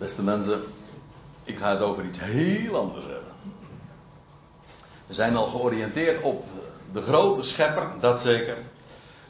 [0.00, 0.62] Beste mensen,
[1.44, 3.32] ik ga het over iets heel anders hebben.
[5.06, 6.44] We zijn al georiënteerd op
[6.92, 8.56] de grote schepper, dat zeker.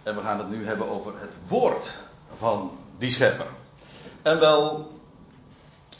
[0.02, 1.92] En we gaan het nu hebben over het woord
[2.36, 3.46] van die schepper.
[4.22, 4.90] En wel,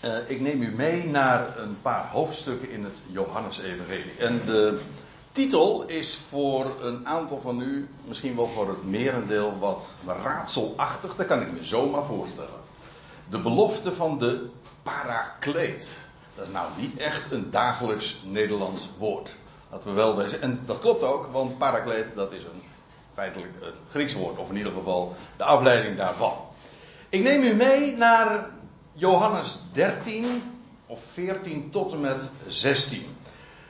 [0.01, 4.17] eh, ik neem u mee naar een paar hoofdstukken in het Johannesevangelie.
[4.19, 4.81] En de
[5.33, 11.17] titel is voor een aantal van u, misschien wel voor het merendeel, wat raadselachtig.
[11.17, 12.69] Dat kan ik me zomaar voorstellen.
[13.31, 14.49] De belofte van de
[14.83, 16.01] parakleet.
[16.35, 19.37] Dat is nou niet echt een dagelijks Nederlands woord.
[19.71, 20.43] Dat we wel wezen.
[20.43, 22.63] En dat klopt ook, want parakleet dat is een,
[23.15, 24.39] feitelijk een Grieks woord.
[24.39, 26.37] Of in ieder geval de afleiding daarvan.
[27.09, 28.51] Ik neem u mee naar
[28.93, 30.43] Johannes 13
[30.87, 33.17] of 14 tot en met 16.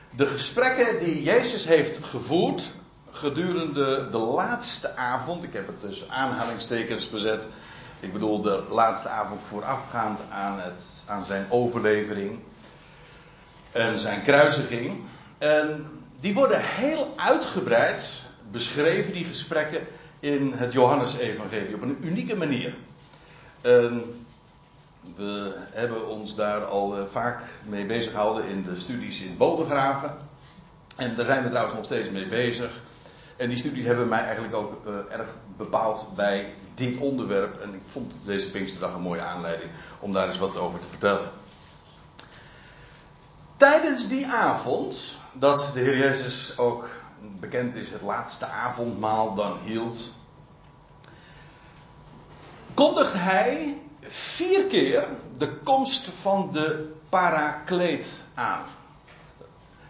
[0.09, 2.71] De gesprekken die Jezus heeft gevoerd
[3.11, 5.43] gedurende de laatste avond.
[5.43, 7.47] Ik heb het dus aanhalingstekens bezet
[8.01, 12.39] ik bedoel de laatste avond voorafgaand aan, het, aan zijn overlevering
[13.71, 15.03] en zijn kruisiging.
[15.37, 19.87] En die worden heel uitgebreid beschreven, die gesprekken,
[20.19, 22.75] in het Johannesevangelie op een unieke manier.
[23.61, 24.25] En
[25.15, 30.17] we hebben ons daar al eh, vaak mee bezig gehouden in de studies in Bodegraven.
[30.97, 32.81] En daar zijn we trouwens nog steeds mee bezig.
[33.37, 35.27] En die studies hebben mij eigenlijk ook uh, erg
[35.57, 37.61] bepaald bij dit onderwerp.
[37.61, 41.31] En ik vond deze Pinksterdag een mooie aanleiding om daar eens wat over te vertellen.
[43.57, 46.89] Tijdens die avond, dat de Heer Jezus ook
[47.39, 50.13] bekend is, het laatste avondmaal dan hield,
[52.73, 58.63] kondigt hij vier keer de komst van de parakleet aan.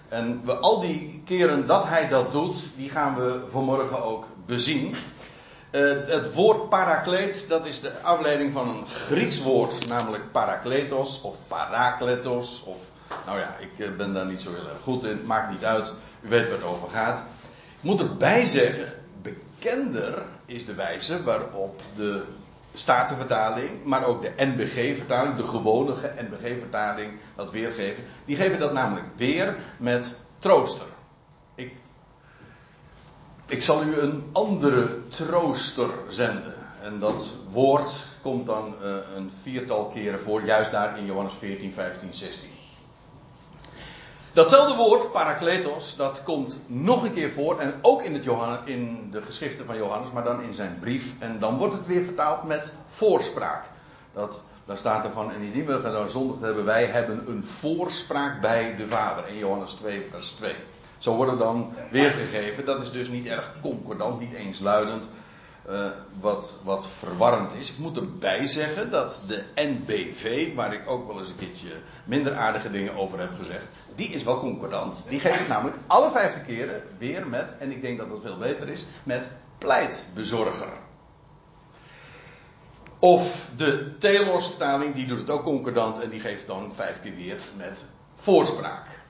[0.07, 4.95] En we, al die keren dat hij dat doet, die gaan we vanmorgen ook bezien.
[5.71, 11.37] Uh, het woord parakleet, dat is de afleiding van een Grieks woord, namelijk parakletos of
[11.47, 12.63] parakletos.
[12.63, 12.89] Of,
[13.25, 15.93] nou ja, ik eh, ben daar niet zo heel erg goed in, maakt niet uit,
[16.21, 17.17] u weet waar het over gaat.
[17.17, 17.23] Ik
[17.81, 22.23] moet erbij zeggen, bekender is de wijze waarop de
[22.73, 28.03] Statenvertaling, maar ook de NBG-vertaling, de gewone NBG-vertaling, dat weergeven.
[28.25, 30.85] Die geven dat namelijk weer met trooster.
[31.55, 31.73] Ik,
[33.51, 36.55] ik zal u een andere trooster zenden.
[36.81, 41.71] En dat woord komt dan uh, een viertal keren voor, juist daar in Johannes 14,
[41.71, 42.49] 15, 16.
[44.33, 47.59] Datzelfde woord, parakletos, dat komt nog een keer voor.
[47.59, 51.13] En ook in, het Johannes, in de geschriften van Johannes, maar dan in zijn brief.
[51.19, 53.63] En dan wordt het weer vertaald met voorspraak.
[54.13, 58.75] Dat, daar staat er van, en die we gezondigd hebben, wij hebben een voorspraak bij
[58.75, 59.27] de Vader.
[59.27, 60.53] In Johannes 2, vers 2.
[61.01, 62.65] Zo wordt het dan weergegeven.
[62.65, 65.05] Dat is dus niet erg concordant, niet eensluidend.
[65.69, 65.85] Uh,
[66.19, 67.71] wat, wat verwarrend is.
[67.71, 71.69] Ik moet erbij zeggen dat de NBV, waar ik ook wel eens een keertje
[72.05, 75.05] minder aardige dingen over heb gezegd, die is wel concordant.
[75.09, 78.37] Die geeft het namelijk alle vijfde keren weer met, en ik denk dat dat veel
[78.37, 80.73] beter is, met pleitbezorger.
[82.99, 87.15] Of de Taylors vertaling, die doet het ook concordant en die geeft dan vijf keer
[87.15, 87.85] weer met
[88.15, 89.00] voorspraak.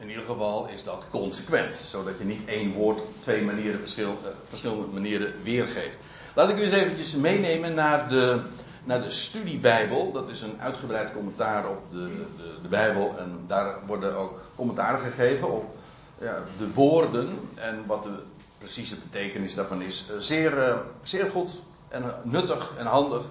[0.00, 4.08] In ieder geval is dat consequent, zodat je niet één woord twee manieren, uh,
[4.44, 5.98] verschillende manieren weergeeft.
[6.34, 8.42] Laat ik u eens eventjes meenemen naar de,
[8.84, 10.12] naar de studiebijbel.
[10.12, 13.14] Dat is een uitgebreid commentaar op de, de, de Bijbel.
[13.18, 15.76] En daar worden ook commentaren gegeven op
[16.18, 18.22] ja, de woorden en wat de
[18.58, 20.06] precieze betekenis daarvan is.
[20.10, 23.22] Uh, zeer, uh, zeer goed en nuttig en handig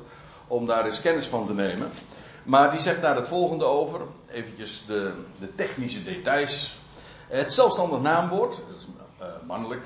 [0.47, 1.89] om daar eens kennis van te nemen.
[2.43, 4.01] Maar die zegt daar het volgende over.
[4.31, 6.77] Eventjes de, de technische details.
[7.27, 8.87] Het zelfstandig naamwoord, dat is
[9.21, 9.83] uh, mannelijk.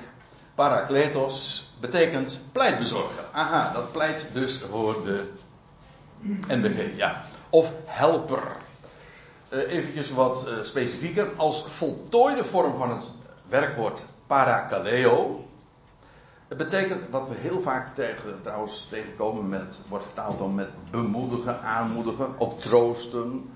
[0.54, 3.24] Parakletos betekent pleitbezorger.
[3.32, 5.30] Aha, dat pleit dus voor de
[6.48, 7.24] NBG, ja.
[7.50, 8.42] Of helper.
[9.48, 11.28] Uh, eventjes wat uh, specifieker.
[11.36, 13.04] Als voltooide vorm van het
[13.48, 15.44] werkwoord parakaleo
[16.48, 17.94] het betekent, wat we heel vaak
[18.42, 23.50] trouwens tegenkomen, met, wordt vertaald dan met bemoedigen, aanmoedigen, ook troosten,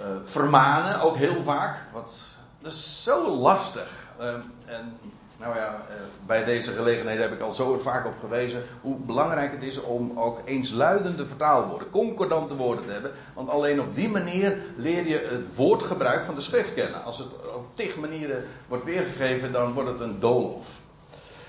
[0.00, 1.84] uh, vermanen, ook heel vaak.
[1.92, 3.90] Wat, dat is zo lastig.
[4.20, 4.26] Uh,
[4.64, 4.98] en
[5.38, 9.52] nou ja, uh, bij deze gelegenheid heb ik al zo vaak op gewezen hoe belangrijk
[9.52, 13.10] het is om ook eensluidende vertaalwoorden, concordante woorden te hebben.
[13.34, 17.04] Want alleen op die manier leer je het woordgebruik van de schrift kennen.
[17.04, 20.77] Als het op tig manieren wordt weergegeven, dan wordt het een doolhof.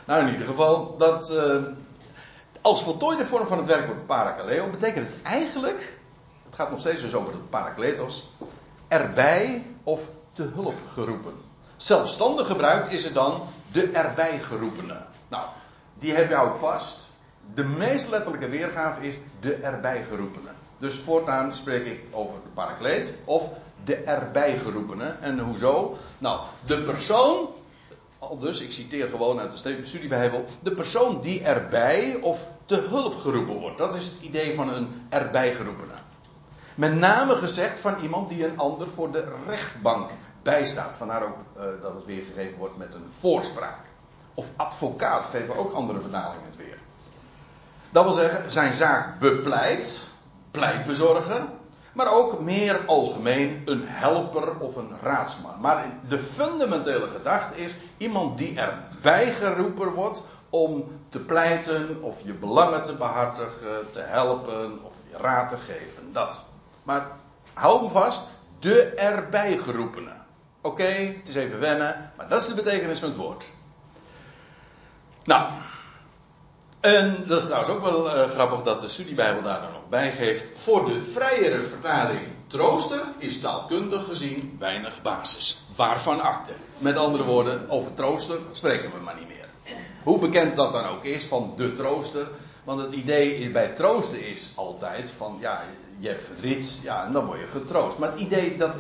[0.09, 1.63] Nou, in ieder geval, dat uh,
[2.61, 5.97] als voltooide vorm van het werkwoord parakaleo betekent het eigenlijk,
[6.45, 8.29] het gaat nog steeds dus over het parakletos,
[8.87, 10.01] erbij of
[10.31, 11.33] te hulp geroepen.
[11.75, 13.41] Zelfstandig gebruikt is het dan
[13.71, 15.01] de erbij geroepene.
[15.27, 15.43] Nou,
[15.93, 17.09] die heb je ook vast.
[17.53, 20.49] De meest letterlijke weergave is de erbij geroepene.
[20.77, 23.49] Dus voortaan spreek ik over de parakleet of
[23.83, 25.21] de erbijgeroepenen.
[25.21, 25.97] En hoezo?
[26.17, 27.49] Nou, de persoon,
[28.19, 33.15] al dus, ik citeer gewoon uit de studiebijbel, de persoon die erbij of te hulp
[33.15, 33.77] geroepen wordt.
[33.77, 35.93] Dat is het idee van een erbijgeroepene.
[36.75, 40.11] Met name gezegd van iemand die een ander voor de rechtbank
[40.43, 40.95] bijstaat.
[40.95, 43.85] Vandaar ook uh, dat het weergegeven wordt met een voorspraak.
[44.33, 46.77] Of advocaat geven ook andere vertalingen het weer.
[47.89, 50.09] Dat wil zeggen, zijn zaak bepleit,
[50.51, 51.41] pleitbezorger,
[51.99, 55.59] maar ook meer algemeen een helper of een raadsman.
[55.59, 62.33] Maar de fundamentele gedachte is iemand die erbij geroepen wordt om te pleiten of je
[62.33, 66.11] belangen te behartigen, te helpen of je raad te geven.
[66.11, 66.45] Dat.
[66.83, 67.07] Maar
[67.53, 68.29] hou hem vast,
[68.59, 70.13] de erbij geroepene.
[70.61, 73.49] Oké, het is even wennen, maar dat is de betekenis van het woord.
[75.23, 75.45] Nou,
[76.79, 80.11] en dat is trouwens ook wel uh, grappig dat de studiebijbel daar dan nog bij
[80.11, 80.51] geeft.
[80.55, 85.61] Voor de vrijere vertaling trooster is taalkundig gezien weinig basis.
[85.75, 86.53] Waarvan akte?
[86.77, 89.47] Met andere woorden, over trooster spreken we maar niet meer.
[90.03, 92.27] Hoe bekend dat dan ook is van de trooster.
[92.63, 95.63] Want het idee bij troosten is altijd van ja,
[95.97, 97.97] je hebt verdriet, ja, en dan word je getroost.
[97.97, 98.75] Maar het idee dat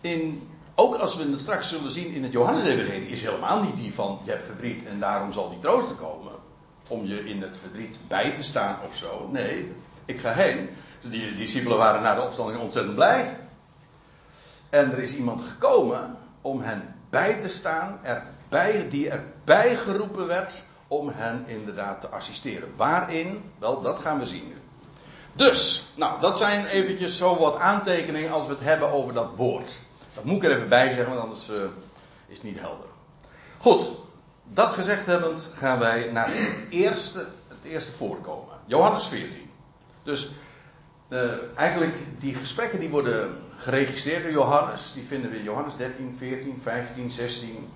[0.00, 3.94] in, ook als we het straks zullen zien in het Johannes-evangelie, is helemaal niet die
[3.94, 6.46] van je hebt verdriet en daarom zal die troosten komen
[6.88, 9.28] om je in het verdriet bij te staan of zo.
[9.32, 9.72] Nee,
[10.04, 10.68] ik ga heen.
[11.00, 13.36] Die discipelen waren na de opstanding ontzettend blij.
[14.70, 20.64] En er is iemand gekomen om hen bij te staan, erbij, die erbij geroepen werd
[20.88, 22.72] om hen inderdaad te assisteren.
[22.76, 23.42] Waarin?
[23.58, 24.56] Wel, dat gaan we zien nu.
[25.32, 29.78] Dus, nou, dat zijn eventjes zo wat aantekeningen als we het hebben over dat woord.
[30.14, 31.56] Dat moet ik er even bij zeggen, want anders uh,
[32.26, 32.86] is het niet helder.
[33.58, 33.90] Goed,
[34.48, 38.54] dat gezegd hebbend gaan wij naar het eerste, het eerste voorkomen.
[38.66, 39.50] Johannes 14.
[40.02, 40.28] Dus
[41.08, 46.14] uh, eigenlijk die gesprekken die worden geregistreerd door Johannes, die vinden we in Johannes 13,
[46.18, 47.68] 14, 15, 16.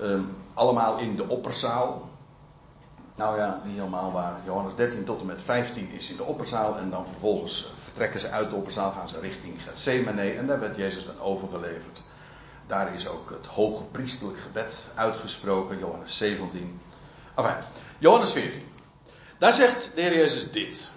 [0.00, 2.08] Um, allemaal in de opperzaal.
[3.16, 4.40] Nou ja, niet helemaal waar.
[4.44, 6.78] Johannes 13 tot en met 15 is in de opperzaal.
[6.78, 10.30] En dan vervolgens vertrekken ze uit de opperzaal, gaan ze richting Gethsemane.
[10.30, 12.02] En daar werd Jezus dan overgeleverd.
[12.68, 16.80] Daar is ook het hoge priestelijk gebed uitgesproken, Johannes 17.
[17.34, 17.54] Enfin,
[17.98, 18.62] Johannes 14.
[19.38, 20.90] Daar zegt de Heer Jezus dit.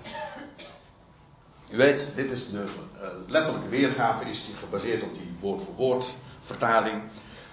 [1.69, 5.75] U weet, dit is de uh, letterlijke weergave, is die gebaseerd op die woord voor
[5.75, 6.06] woord
[6.41, 7.01] vertaling.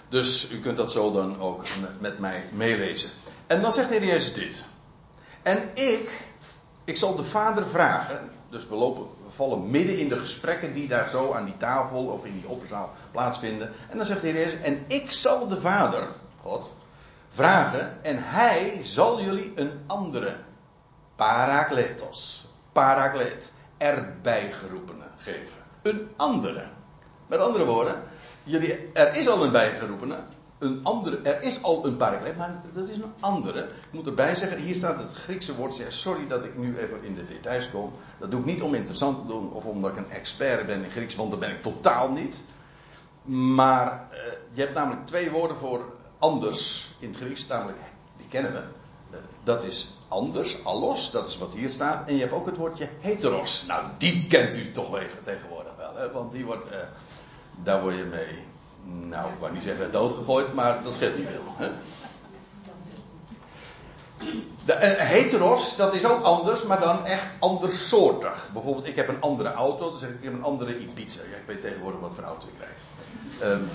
[0.09, 1.65] Dus u kunt dat zo dan ook
[1.99, 3.11] met mij meelezen.
[3.47, 4.65] En dan zegt de Heer Jezus dit.
[5.43, 6.11] En ik,
[6.85, 8.31] ik zal de Vader vragen.
[8.51, 9.07] Dus we lopen
[9.39, 12.91] vallen midden in de gesprekken die daar zo aan die tafel of in die opperzaal
[13.11, 13.71] plaatsvinden.
[13.91, 16.07] En dan zegt de Heer en ik zal de Vader,
[16.41, 16.73] God,
[17.29, 20.37] vragen en hij zal jullie een andere
[21.17, 25.63] parakletos, parakleet, erbij geroepene geven.
[25.83, 26.65] Een andere.
[27.27, 28.03] Met andere woorden,
[28.43, 30.17] jullie, er is al een bijgeroepene,
[30.59, 33.65] een andere, er is al een parakleet, maar dat is een andere.
[33.65, 35.83] Ik moet erbij zeggen, hier staat het Griekse woord.
[35.89, 37.93] sorry dat ik nu even in de details kom.
[38.19, 40.91] Dat doe ik niet om interessant te doen of omdat ik een expert ben in
[40.91, 42.43] Grieks, want dat ben ik totaal niet.
[43.23, 44.19] Maar uh,
[44.51, 47.79] je hebt namelijk twee woorden voor anders in het Grieks, namelijk,
[48.17, 48.63] die kennen we.
[49.11, 52.09] Uh, dat is anders, allos, dat is wat hier staat.
[52.09, 53.65] En je hebt ook het woordje heteros.
[53.67, 56.79] Nou, die kent u toch tegenwoordig wel, want die wordt, uh,
[57.63, 58.48] daar word je mee
[58.85, 61.55] nou, ik wou niet zeggen doodgegooid, maar dat scheelt niet veel.
[61.57, 61.71] Hè?
[64.65, 68.49] De, uh, heteros, dat is ook anders, maar dan echt andersoortig.
[68.53, 71.21] Bijvoorbeeld, ik heb een andere auto, dan zeg ik, ik heb een andere Ibiza.
[71.21, 73.53] Ja, ik weet tegenwoordig wat voor auto ik krijg.
[73.53, 73.71] Um,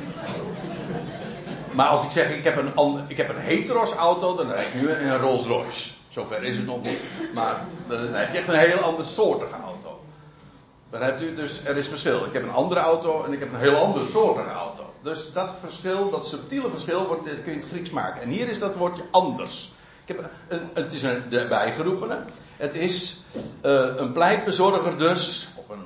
[1.76, 4.68] maar als ik zeg, ik heb een, ander, ik heb een heteros auto, dan rijd
[4.68, 5.94] ik nu een Rolls Royce.
[6.08, 7.00] Zover is het nog niet.
[7.34, 10.00] Maar dan heb je echt een heel andersoortige auto.
[10.90, 12.26] Dan hebt u dus, er is verschil.
[12.26, 14.93] Ik heb een andere auto en ik heb een heel andere soortige auto.
[15.04, 18.22] Dus dat verschil, dat subtiele verschil, wordt, kun je in het Grieks maken.
[18.22, 19.74] En hier is dat woordje anders.
[20.06, 22.24] Ik heb een, het is een de bijgeroepene.
[22.58, 23.22] Het is
[23.66, 25.84] uh, een pleitbezorger dus, of een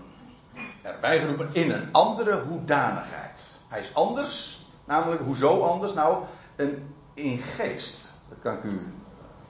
[0.82, 3.46] erbijgeroepen, in een andere hoedanigheid.
[3.68, 5.94] Hij is anders, namelijk hoezo anders?
[5.94, 6.24] Nou,
[6.56, 8.12] een, in geest.
[8.30, 8.82] Dat kan ik u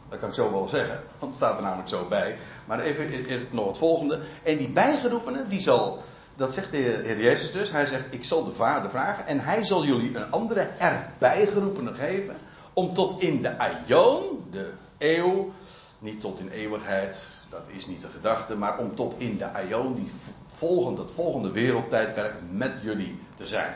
[0.09, 2.37] dat kan ik zo wel zeggen, want het staat er namelijk zo bij.
[2.65, 4.19] Maar even is nog het volgende.
[4.43, 6.03] En die bijgeroepene, die zal
[6.37, 7.71] dat zegt de Heer Jezus dus.
[7.71, 12.35] Hij zegt: Ik zal de Vader vragen en hij zal jullie een andere erbijgeroepene geven.
[12.73, 15.51] Om tot in de aion, de eeuw,
[15.99, 19.95] niet tot in eeuwigheid, dat is niet de gedachte, maar om tot in de aion,
[19.95, 20.11] die
[20.47, 23.73] volgende, het volgende wereldtijdperk, met jullie te zijn.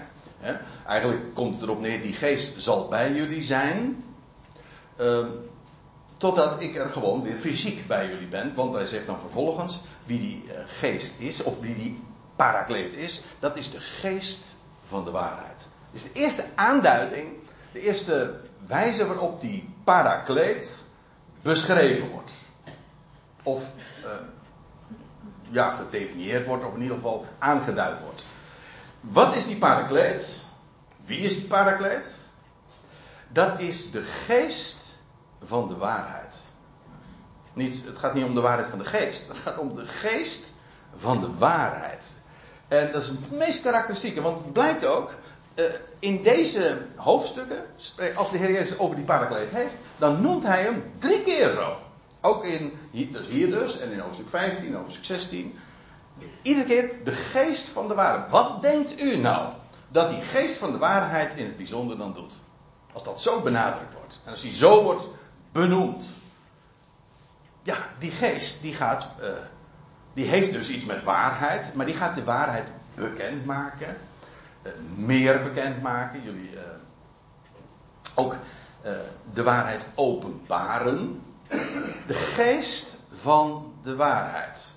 [0.87, 4.03] eigenlijk komt het erop neer: die geest zal bij jullie zijn.
[4.99, 5.25] Uh,
[6.17, 8.53] Totdat ik er gewoon weer fysiek bij jullie ben.
[8.55, 11.99] Want hij zegt dan vervolgens wie die eh, geest is, of wie die
[12.35, 13.23] parakleet is.
[13.39, 14.55] Dat is de geest
[14.87, 15.69] van de waarheid.
[15.91, 17.33] Dat is de eerste aanduiding,
[17.71, 20.85] de eerste wijze waarop die parakleet
[21.41, 22.33] beschreven wordt.
[23.43, 23.63] Of
[24.03, 24.11] uh,
[25.49, 28.25] ja, gedefinieerd wordt, of in ieder geval aangeduid wordt.
[28.99, 30.43] Wat is die parakleet?
[31.05, 32.19] Wie is die parakleet?
[33.27, 34.97] Dat is de geest
[35.43, 36.43] van de waarheid.
[37.53, 39.27] Niet, het gaat niet om de waarheid van de geest.
[39.27, 40.53] Het gaat om de geest
[40.95, 42.15] van de waarheid.
[42.71, 45.15] En dat is het meest karakteristieke, want het blijkt ook.
[45.55, 45.65] Uh,
[45.99, 47.65] in deze hoofdstukken,
[48.15, 51.77] als de Heer Jezus over die parakleet heeft, dan noemt hij hem drie keer zo.
[52.21, 52.73] Ook in,
[53.11, 55.59] dus hier dus, en in hoofdstuk 15, hoofdstuk 16.
[56.41, 58.29] Iedere keer de geest van de waarheid.
[58.29, 59.53] Wat denkt u nou
[59.87, 62.33] dat die geest van de waarheid in het bijzonder dan doet?
[62.93, 64.21] Als dat zo benadrukt wordt.
[64.25, 65.07] En als die zo wordt
[65.51, 66.09] benoemd.
[67.63, 69.09] Ja, die geest die gaat.
[70.13, 71.73] Die heeft dus iets met waarheid.
[71.73, 73.97] Maar die gaat de waarheid bekendmaken.
[74.63, 76.23] Uh, meer bekendmaken.
[76.23, 76.51] Jullie.
[76.51, 76.59] Uh,
[78.15, 78.35] ook
[79.33, 81.21] de waarheid openbaren.
[82.07, 84.75] De geest van de waarheid.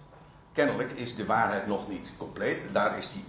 [0.52, 2.66] Kennelijk is de waarheid nog niet compleet.
[2.72, 3.24] Daar is die,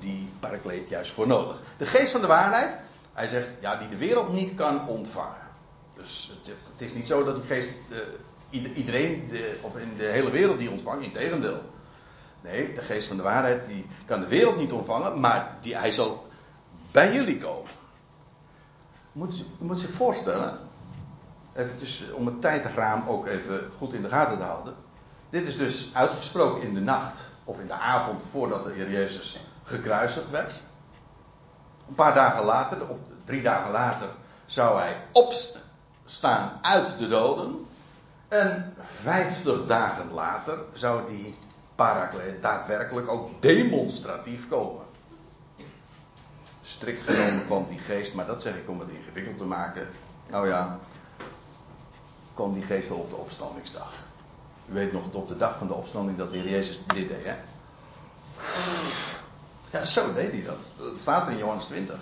[0.00, 1.62] die parakleet juist voor nodig.
[1.76, 2.78] De geest van de waarheid,
[3.12, 5.48] hij zegt, ja, die de wereld niet kan ontvangen.
[5.94, 6.32] Dus
[6.70, 7.72] het, is niet zo dat die geest
[8.50, 11.62] iedereen, de, of in de hele wereld die ontvangt, integendeel.
[12.40, 15.92] Nee, de geest van de waarheid die kan de wereld niet ontvangen, maar die, hij
[15.92, 16.26] zal
[16.90, 17.70] bij jullie komen.
[19.12, 20.58] Moet, u moet zich voorstellen,
[21.54, 24.74] eventjes om het tijdraam ook even goed in de gaten te houden.
[25.30, 29.40] Dit is dus uitgesproken in de nacht of in de avond voordat de Heer Jezus
[29.64, 30.62] gekruisigd werd.
[31.88, 32.78] Een paar dagen later,
[33.24, 34.08] drie dagen later,
[34.46, 37.66] zou hij opstaan uit de doden.
[38.30, 41.34] En vijftig dagen later zou die
[41.74, 44.84] parakleet daadwerkelijk ook demonstratief komen.
[46.60, 49.88] Strikt genomen kwam die geest, maar dat zeg ik om het ingewikkeld te maken.
[50.28, 50.78] Nou ja,
[52.34, 53.92] kwam die geest al op de opstandingsdag.
[54.66, 57.24] U weet nog op de dag van de opstanding dat de Heer Jezus dit deed,
[57.24, 57.36] hè?
[59.70, 60.72] Ja, zo deed hij dat.
[60.78, 61.98] Dat staat in Johannes 20.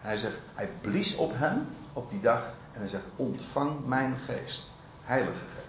[0.00, 4.72] Hij zegt, hij blies op hen op die dag en hij zegt, ontvang mijn geest.
[5.04, 5.59] Heilige geest.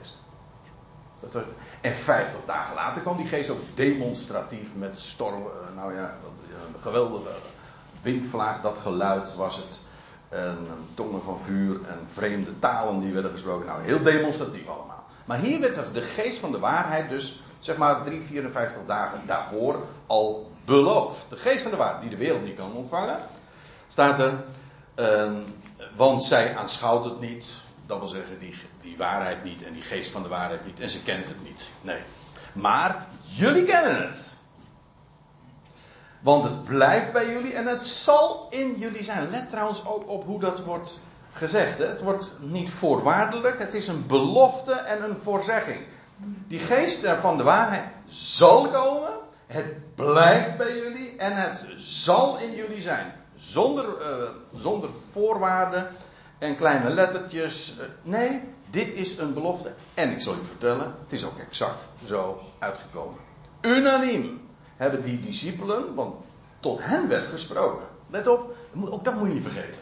[1.30, 1.44] Dat
[1.82, 5.42] en vijftig dagen later kwam die geest ook demonstratief met storm.
[5.42, 6.16] Eh, nou ja,
[6.76, 7.30] een geweldige
[8.02, 9.82] windvlaag, dat geluid was het.
[10.30, 13.66] En tongen van vuur en vreemde talen die werden gesproken.
[13.66, 15.04] Nou, heel demonstratief allemaal.
[15.26, 19.22] Maar hier werd er de geest van de waarheid dus, zeg maar 3, 54 dagen
[19.26, 21.30] daarvoor al beloofd.
[21.30, 23.18] De geest van de waarheid, die de wereld niet kan ontvangen.
[23.88, 24.34] Staat er,
[24.96, 25.32] uh,
[25.96, 27.61] want zij aanschouwt het niet.
[27.92, 30.80] Dat wil zeggen, die, die waarheid niet en die geest van de waarheid niet.
[30.80, 31.70] En ze kent het niet.
[31.82, 32.00] Nee.
[32.54, 34.36] Maar jullie kennen het.
[36.22, 39.30] Want het blijft bij jullie en het zal in jullie zijn.
[39.30, 41.00] Let trouwens ook op hoe dat wordt
[41.34, 41.78] gezegd.
[41.78, 41.86] Hè?
[41.86, 45.80] Het wordt niet voorwaardelijk, het is een belofte en een voorzegging.
[46.48, 49.12] Die geest van de waarheid zal komen,
[49.48, 53.14] het blijft bij jullie en het zal in jullie zijn.
[53.36, 55.88] Zonder, uh, zonder voorwaarden
[56.42, 57.74] en kleine lettertjes.
[57.80, 59.74] Uh, nee, dit is een belofte.
[59.94, 63.20] En ik zal je vertellen, het is ook exact zo uitgekomen.
[63.62, 64.42] Unaniem
[64.78, 66.16] hebben die discipelen, want
[66.60, 67.86] tot hen werd gesproken.
[68.08, 68.56] Let op,
[68.90, 69.82] ook dat moet je niet vergeten.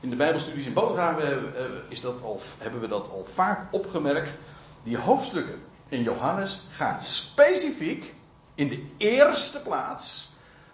[0.00, 1.52] In de Bijbelstudies in Bodegraven
[1.88, 4.34] is dat al, hebben we dat al vaak opgemerkt.
[4.82, 8.14] Die hoofdstukken in Johannes gaan specifiek
[8.54, 10.29] in de eerste plaats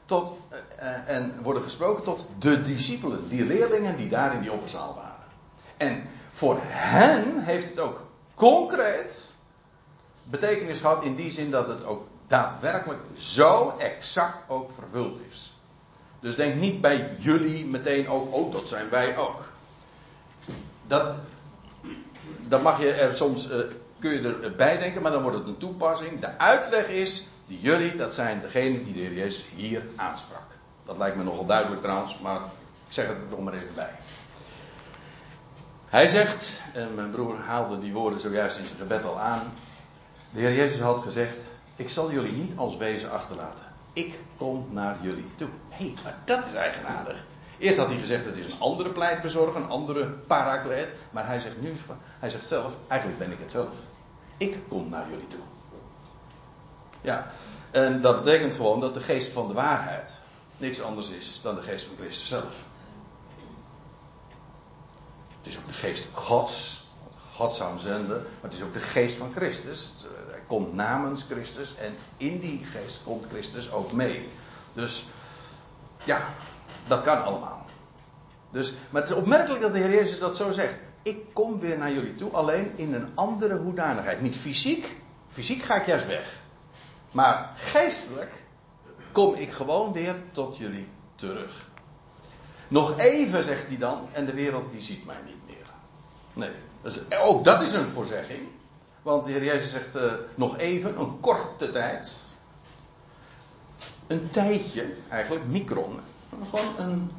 [0.06, 0.38] tot,
[0.80, 5.24] uh, en worden gesproken tot de discipelen, die leerlingen die daar in die opperzaal waren.
[5.76, 9.32] En voor hen heeft het ook concreet
[10.22, 15.54] betekenis gehad in die zin dat het ook daadwerkelijk zo exact ook vervuld is.
[16.20, 19.48] Dus denk niet bij jullie meteen ook, oh dat zijn wij ook.
[20.86, 21.14] Dat,
[22.48, 23.56] dat mag je er soms, uh,
[23.98, 26.20] kun je erbij denken, maar dan wordt het een toepassing.
[26.20, 30.42] De uitleg is, die jullie, dat zijn degenen die de Heer Jezus hier aansprak.
[30.84, 32.40] Dat lijkt me nogal duidelijk trouwens, maar
[32.86, 33.90] ik zeg het er nog maar even bij.
[35.86, 39.52] Hij zegt, en mijn broer haalde die woorden zojuist in zijn gebed al aan.
[40.30, 43.64] De Heer Jezus had gezegd: Ik zal jullie niet als wezen achterlaten.
[43.92, 45.48] Ik kom naar jullie toe.
[45.68, 47.24] Hé, hey, maar dat is eigenaardig.
[47.58, 50.92] Eerst had hij gezegd: Het is een andere pleitbezorger, een andere parakleet.
[51.10, 51.72] Maar hij zegt nu,
[52.18, 53.74] hij zegt zelf: Eigenlijk ben ik het zelf.
[54.36, 55.40] Ik kom naar jullie toe.
[57.06, 57.30] Ja,
[57.70, 60.12] en dat betekent gewoon dat de geest van de waarheid
[60.56, 62.64] niks anders is dan de geest van Christus zelf.
[65.36, 66.84] Het is ook de geest Gods.
[67.32, 69.92] God zou hem zenden, maar het is ook de geest van Christus.
[70.30, 74.28] Hij komt namens Christus en in die geest komt Christus ook mee.
[74.72, 75.04] Dus
[76.04, 76.28] ja,
[76.86, 77.66] dat kan allemaal.
[78.50, 80.76] Dus, maar het is opmerkelijk dat de Heer Jezus dat zo zegt.
[81.02, 84.20] Ik kom weer naar jullie toe, alleen in een andere hoedanigheid.
[84.20, 84.96] Niet fysiek,
[85.28, 86.44] fysiek ga ik juist weg.
[87.16, 88.44] Maar geestelijk
[89.12, 91.68] kom ik gewoon weer tot jullie terug.
[92.68, 95.66] Nog even, zegt hij dan, en de wereld die ziet mij niet meer.
[96.32, 96.50] Nee,
[97.22, 98.48] ook dat is een voorzegging.
[99.02, 102.16] Want de Heer Jezus zegt uh, nog even, een korte tijd.
[104.06, 106.00] Een tijdje, eigenlijk, micron.
[106.50, 107.10] Gewoon een,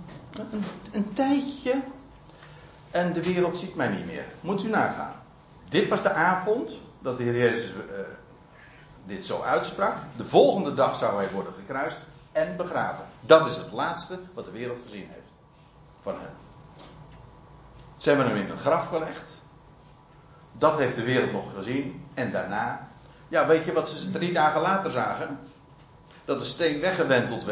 [0.51, 1.83] een, een tijdje.
[2.91, 4.25] En de wereld ziet mij niet meer.
[4.41, 5.15] Moet u nagaan.
[5.69, 7.99] Dit was de avond dat de Heer Jezus uh,
[9.07, 9.95] dit zo uitsprak.
[10.15, 11.99] De volgende dag zou hij worden gekruist
[12.31, 13.05] en begraven.
[13.21, 15.33] Dat is het laatste wat de wereld gezien heeft
[16.01, 16.31] van hem.
[17.97, 19.41] Ze hebben hem in een graf gelegd.
[20.51, 22.05] Dat heeft de wereld nog gezien.
[22.13, 22.89] En daarna,
[23.27, 25.39] ja, weet je wat ze drie dagen later zagen?
[26.25, 27.45] Dat de steen weggewenteld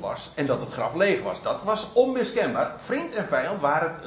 [0.00, 1.42] was en dat het graf leeg was.
[1.42, 2.72] Dat was onmiskenbaar.
[2.76, 4.00] Vriend en vijand waren,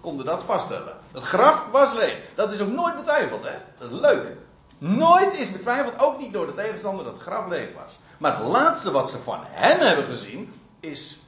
[0.00, 0.96] konden dat vaststellen.
[1.12, 2.18] Het graf was leeg.
[2.34, 3.54] Dat is ook nooit betwijfeld, hè?
[3.78, 4.36] Dat is leuk.
[4.84, 7.98] Nooit is betwijfeld, ook niet door de tegenstander, dat het graf leeg was.
[8.18, 11.20] Maar het laatste wat ze van hem hebben gezien, is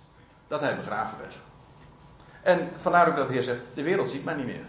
[0.49, 1.39] dat hij begraven werd.
[2.43, 4.65] En vandaar ook dat de Heer zegt: De wereld ziet mij niet meer.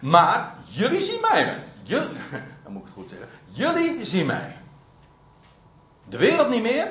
[0.00, 1.64] Maar jullie zien mij.
[1.82, 2.08] Jullie,
[2.62, 3.28] dan moet ik het goed zeggen.
[3.44, 4.56] Jullie zien mij.
[6.08, 6.88] De wereld niet meer.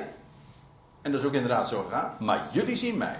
[1.01, 2.15] En dat is ook inderdaad zo gegaan.
[2.19, 3.19] Maar jullie zien mij.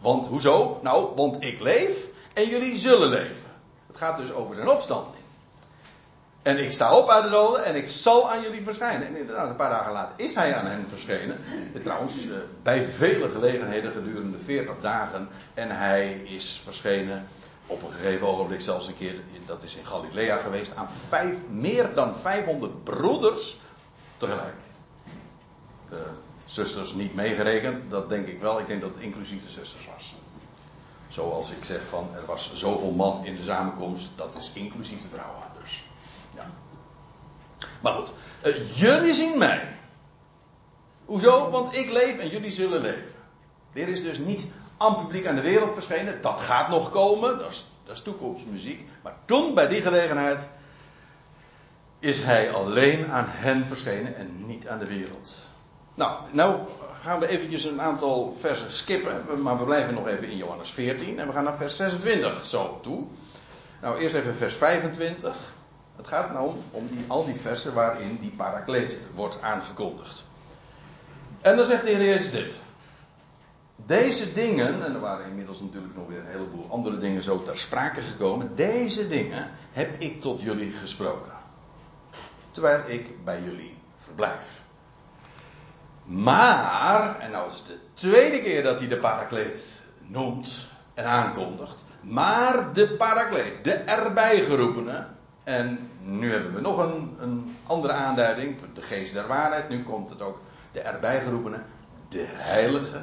[0.00, 0.80] Want hoezo?
[0.82, 3.50] Nou, want ik leef en jullie zullen leven.
[3.86, 5.15] Het gaat dus over zijn opstanding.
[6.46, 9.06] En ik sta op uit de doden en ik zal aan jullie verschijnen.
[9.06, 11.38] En inderdaad, een paar dagen later is hij aan hen verschenen.
[11.82, 15.28] Trouwens, eh, bij vele gelegenheden gedurende 40 dagen.
[15.54, 17.26] En hij is verschenen
[17.66, 19.14] op een gegeven ogenblik zelfs een keer,
[19.46, 20.88] dat is in Galilea geweest, aan
[21.50, 23.58] meer dan 500 broeders
[24.16, 24.56] tegelijk.
[25.88, 26.04] De
[26.44, 28.58] zusters niet meegerekend, dat denk ik wel.
[28.58, 30.14] Ik denk dat het inclusief de zusters was.
[31.08, 35.08] Zoals ik zeg van, er was zoveel man in de samenkomst, dat is inclusief de
[35.08, 35.55] vrouwen.
[37.82, 38.12] Maar goed,
[38.44, 39.68] uh, jullie zien mij.
[41.04, 41.50] Hoezo?
[41.50, 43.14] Want ik leef en jullie zullen leven.
[43.72, 44.46] Er is dus niet
[44.76, 46.20] aan publiek aan de wereld verschenen.
[46.20, 47.38] Dat gaat nog komen.
[47.38, 48.88] Dat is, dat is toekomstmuziek.
[49.02, 50.48] Maar toen, bij die gelegenheid,
[51.98, 55.50] is hij alleen aan hen verschenen en niet aan de wereld.
[55.94, 56.60] Nou, nou
[57.02, 59.42] gaan we eventjes een aantal versen skippen.
[59.42, 61.18] Maar we blijven nog even in Johannes 14.
[61.18, 63.04] En we gaan naar vers 26 zo toe.
[63.80, 65.36] Nou, eerst even vers 25.
[65.96, 70.24] Het gaat nou om, die, al die versen waarin die parakleet wordt aangekondigd.
[71.40, 72.60] En dan zegt de Heer Jezus dit.
[73.76, 77.58] Deze dingen, en er waren inmiddels natuurlijk nog weer een heleboel andere dingen zo ter
[77.58, 78.56] sprake gekomen.
[78.56, 81.32] Deze dingen heb ik tot jullie gesproken.
[82.50, 84.62] Terwijl ik bij jullie verblijf.
[86.04, 91.84] Maar, en nou is het de tweede keer dat hij de parakleet noemt en aankondigt.
[92.00, 95.06] Maar de parakleet, de erbij geroepene,
[95.46, 99.68] en nu hebben we nog een, een andere aanduiding, de geest der waarheid.
[99.68, 100.40] Nu komt het ook
[100.72, 101.60] de erbij geroepene,
[102.08, 103.02] de Heilige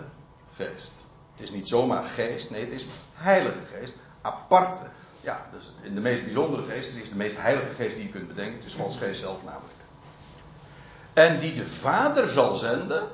[0.55, 1.05] Geest.
[1.31, 3.95] Het is niet zomaar geest, nee, het is Heilige Geest.
[4.21, 4.83] Aparte,
[5.21, 6.89] ja, dus in de meest bijzondere geest.
[6.93, 8.55] Het is de meest heilige geest die je kunt bedenken.
[8.55, 9.73] Het is Gods geest zelf namelijk.
[11.13, 13.07] En die de Vader zal zenden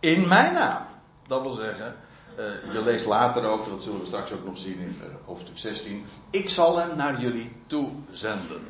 [0.00, 0.82] in mijn naam.
[1.26, 1.96] Dat wil zeggen,
[2.38, 6.06] uh, je leest later ook, dat zullen we straks ook nog zien in hoofdstuk 16.
[6.30, 8.62] Ik zal hem naar jullie toe zenden.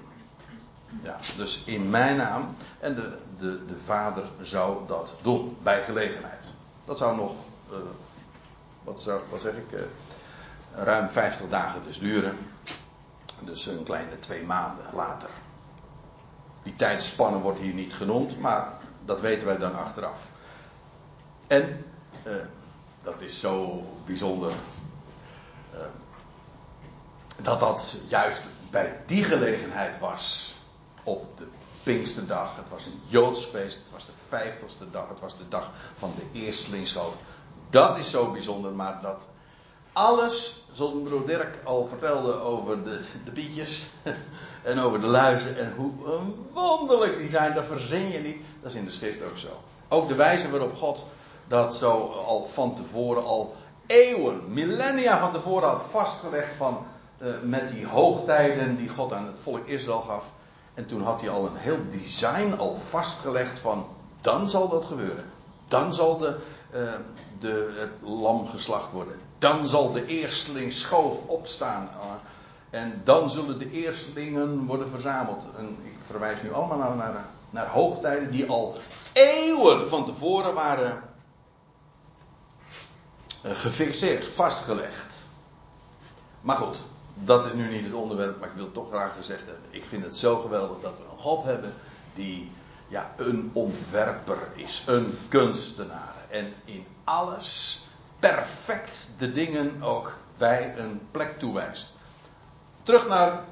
[1.02, 2.56] Ja, dus in mijn naam.
[2.80, 6.52] En de, de, de Vader zou dat doen, bij gelegenheid.
[6.84, 7.32] Dat zou nog,
[7.70, 7.76] uh,
[8.84, 9.78] wat, zou, wat zeg ik,
[10.74, 12.38] ruim 50 dagen dus duren.
[13.40, 15.28] Dus een kleine twee maanden later.
[16.62, 18.68] Die tijdspanne wordt hier niet genoemd, maar
[19.04, 20.30] dat weten wij dan achteraf.
[21.46, 21.84] En
[23.04, 24.52] dat is zo bijzonder.
[25.74, 25.80] Uh,
[27.42, 30.54] dat dat juist bij die gelegenheid was.
[31.02, 31.46] Op de
[31.82, 32.56] Pinksterdag.
[32.56, 33.78] Het was een Joods feest.
[33.78, 35.08] Het was de vijftigste dag.
[35.08, 37.14] Het was de dag van de eerstelingsschoof.
[37.70, 38.72] Dat is zo bijzonder.
[38.72, 39.28] Maar dat
[39.92, 43.86] alles, zoals broer Dirk al vertelde over de, de pietjes.
[44.62, 45.58] En over de luizen.
[45.58, 45.92] En hoe
[46.52, 47.54] wonderlijk die zijn.
[47.54, 48.36] Dat verzin je niet.
[48.60, 49.62] Dat is in de schrift ook zo.
[49.88, 51.04] Ook de wijze waarop God
[51.48, 51.90] dat zo
[52.26, 53.54] al van tevoren, al
[53.86, 56.78] eeuwen, millennia van tevoren had vastgelegd van,
[57.18, 60.32] uh, met die hoogtijden die God aan het volk Israël gaf.
[60.74, 63.86] En toen had hij al een heel design al vastgelegd van,
[64.20, 65.24] dan zal dat gebeuren.
[65.68, 66.36] Dan zal de,
[66.74, 66.80] uh,
[67.38, 69.20] de, het lam geslacht worden.
[69.38, 71.90] Dan zal de eersteling schoof opstaan.
[72.70, 75.46] En dan zullen de eerstelingen worden verzameld.
[75.58, 78.74] En ik verwijs nu allemaal naar, naar, hoogtijden die al
[79.12, 81.13] eeuwen van tevoren waren eh,
[83.44, 85.28] gefixeerd, vastgelegd.
[86.40, 86.80] Maar goed,
[87.14, 89.64] dat is nu niet het onderwerp, maar ik wil toch graag gezegd hebben.
[89.70, 91.72] Ik vind het zo geweldig dat we een God hebben
[92.14, 92.52] die
[92.88, 96.14] ja, een ontwerper is, een kunstenaar.
[96.28, 97.80] En in alles
[98.18, 101.92] perfect de dingen ook wij een plek toewijst.
[102.82, 103.44] Terug naar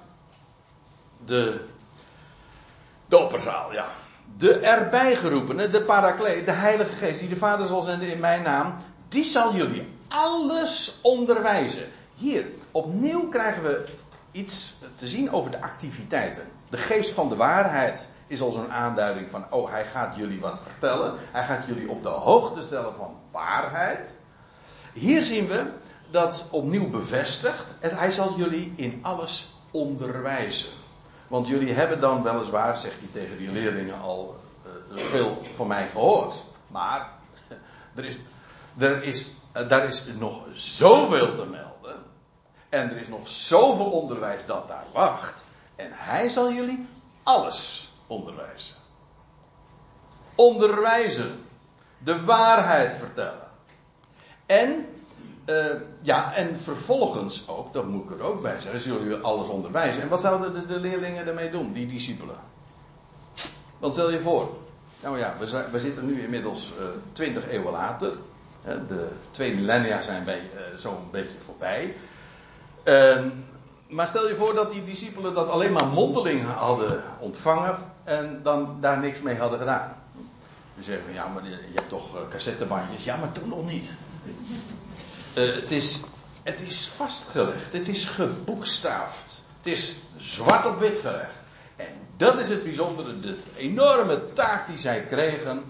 [1.24, 1.64] de,
[3.06, 3.28] de
[3.70, 3.86] ja.
[4.36, 8.42] De erbij geroepene, de parakleet, de Heilige Geest, die de Vader zal zenden in mijn
[8.42, 8.76] naam,
[9.12, 11.88] die zal jullie alles onderwijzen.
[12.14, 13.84] Hier, opnieuw krijgen we
[14.30, 16.42] iets te zien over de activiteiten.
[16.70, 20.60] De geest van de waarheid is al zo'n aanduiding van, oh, hij gaat jullie wat
[20.62, 21.14] vertellen.
[21.18, 24.16] Hij gaat jullie op de hoogte stellen van waarheid.
[24.92, 25.70] Hier zien we
[26.10, 27.72] dat opnieuw bevestigd.
[27.80, 30.70] En hij zal jullie in alles onderwijzen.
[31.28, 34.36] Want jullie hebben dan weliswaar, zegt hij tegen die leerlingen al,
[34.92, 36.44] uh, veel van mij gehoord.
[36.66, 37.08] Maar
[37.96, 38.18] er is,
[38.78, 39.26] er is,
[39.70, 41.96] uh, is nog zoveel te melden.
[42.68, 45.44] En er is nog zoveel onderwijs dat daar wacht.
[45.76, 46.86] En hij zal jullie
[47.22, 48.74] alles onderwijzen.
[50.34, 51.44] Onderwijzen.
[51.98, 53.48] De waarheid vertellen.
[54.46, 54.86] En
[55.46, 55.66] uh,
[56.00, 60.02] ja, en vervolgens ook, dat moet ik er ook bij zeggen, zullen jullie alles onderwijzen.
[60.02, 62.36] En wat zouden de, de leerlingen ermee doen, die discipelen?
[63.78, 64.50] Wat stel je voor?
[65.00, 68.12] Nou ja, we, we zitten nu inmiddels uh, twintig eeuwen later.
[68.64, 70.34] De twee millennia zijn uh,
[70.76, 71.96] zo'n beetje voorbij.
[72.84, 73.20] Uh,
[73.88, 78.76] maar stel je voor dat die discipelen dat alleen maar mondeling hadden ontvangen en dan
[78.80, 79.96] daar niks mee hadden gedaan.
[80.74, 83.04] Je zeggen van ja, maar je hebt toch cassettebandjes.
[83.04, 83.94] Ja, maar toen nog niet.
[85.34, 86.00] Uh, het, is,
[86.42, 91.34] het is vastgelegd, het is geboekstaafd, het is zwart op wit gelegd.
[91.76, 95.64] En dat is het bijzondere, de enorme taak die zij kregen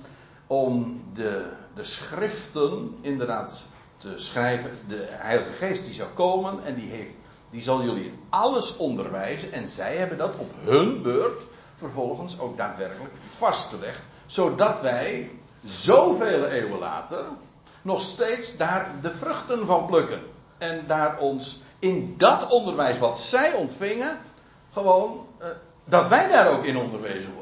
[0.52, 4.70] om de, de schriften inderdaad te schrijven.
[4.88, 7.16] De Heilige Geest die zou komen en die, heeft,
[7.50, 9.52] die zal jullie alles onderwijzen.
[9.52, 14.06] En zij hebben dat op hun beurt vervolgens ook daadwerkelijk vastgelegd.
[14.26, 15.30] Zodat wij
[15.64, 17.24] zoveel eeuwen later
[17.82, 20.22] nog steeds daar de vruchten van plukken.
[20.58, 24.18] En daar ons in dat onderwijs wat zij ontvingen,
[24.72, 25.46] gewoon uh,
[25.84, 27.41] dat wij daar ook in onderwezen worden.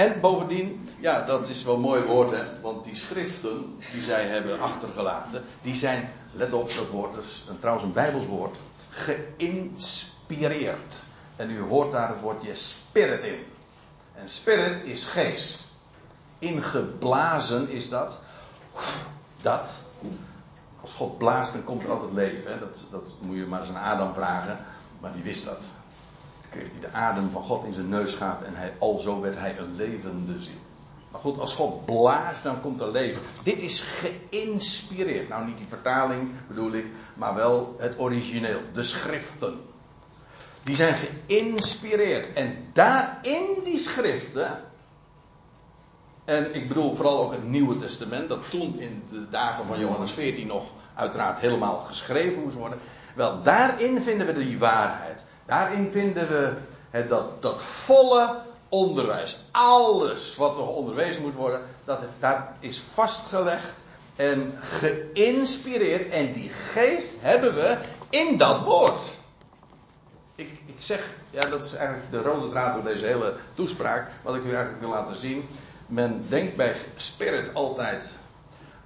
[0.00, 5.44] En bovendien, ja, dat is wel mooi woord, want die schriften die zij hebben achtergelaten,
[5.62, 8.58] die zijn, let op, dat woord is trouwens een Bijbels woord,
[8.90, 11.04] geïnspireerd.
[11.36, 13.44] En u hoort daar het woordje spirit in.
[14.14, 15.68] En spirit is geest.
[16.38, 18.20] Ingeblazen is dat.
[19.40, 19.70] Dat.
[20.80, 22.52] Als God blaast, dan komt er altijd leven.
[22.52, 22.58] Hè?
[22.58, 24.58] Dat, dat moet je maar eens aan Adam vragen.
[25.00, 25.66] Maar die wist dat.
[26.50, 28.42] Kreeg hij de adem van God in zijn neus gaat.
[28.42, 30.58] En hij, alzo werd hij een levende ziel.
[31.10, 33.22] Maar goed, als God blaast, dan komt er leven.
[33.42, 35.28] Dit is geïnspireerd.
[35.28, 38.60] Nou, niet die vertaling bedoel ik, maar wel het origineel.
[38.72, 39.60] De schriften.
[40.62, 42.32] Die zijn geïnspireerd.
[42.32, 44.58] En daar in die schriften
[46.30, 50.12] en ik bedoel vooral ook het Nieuwe Testament, dat toen in de dagen van Johannes
[50.12, 52.78] 14 nog uiteraard helemaal geschreven moest worden.
[53.14, 55.26] Wel, daarin vinden we die waarheid.
[55.50, 56.52] Daarin vinden we
[57.08, 58.36] dat, dat volle
[58.68, 59.38] onderwijs.
[59.50, 63.82] Alles wat nog onderwezen moet worden, dat, dat is vastgelegd
[64.16, 66.12] en geïnspireerd.
[66.12, 67.76] En die geest hebben we
[68.10, 69.00] in dat woord.
[70.34, 74.34] Ik, ik zeg, ja, dat is eigenlijk de rode draad door deze hele toespraak, wat
[74.34, 75.48] ik u eigenlijk wil laten zien
[75.90, 78.14] men denkt bij spirit altijd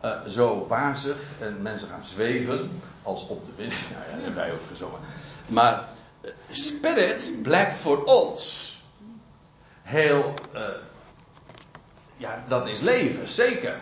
[0.04, 3.72] uh, zo wazig en mensen gaan zweven als op de wind.
[3.92, 5.00] Nou ja, hebben wij ook gezongen.
[5.46, 5.88] Maar
[6.50, 8.72] spirit blijkt voor ons
[9.82, 10.60] heel, uh,
[12.16, 13.80] ja, dat is leven, zeker.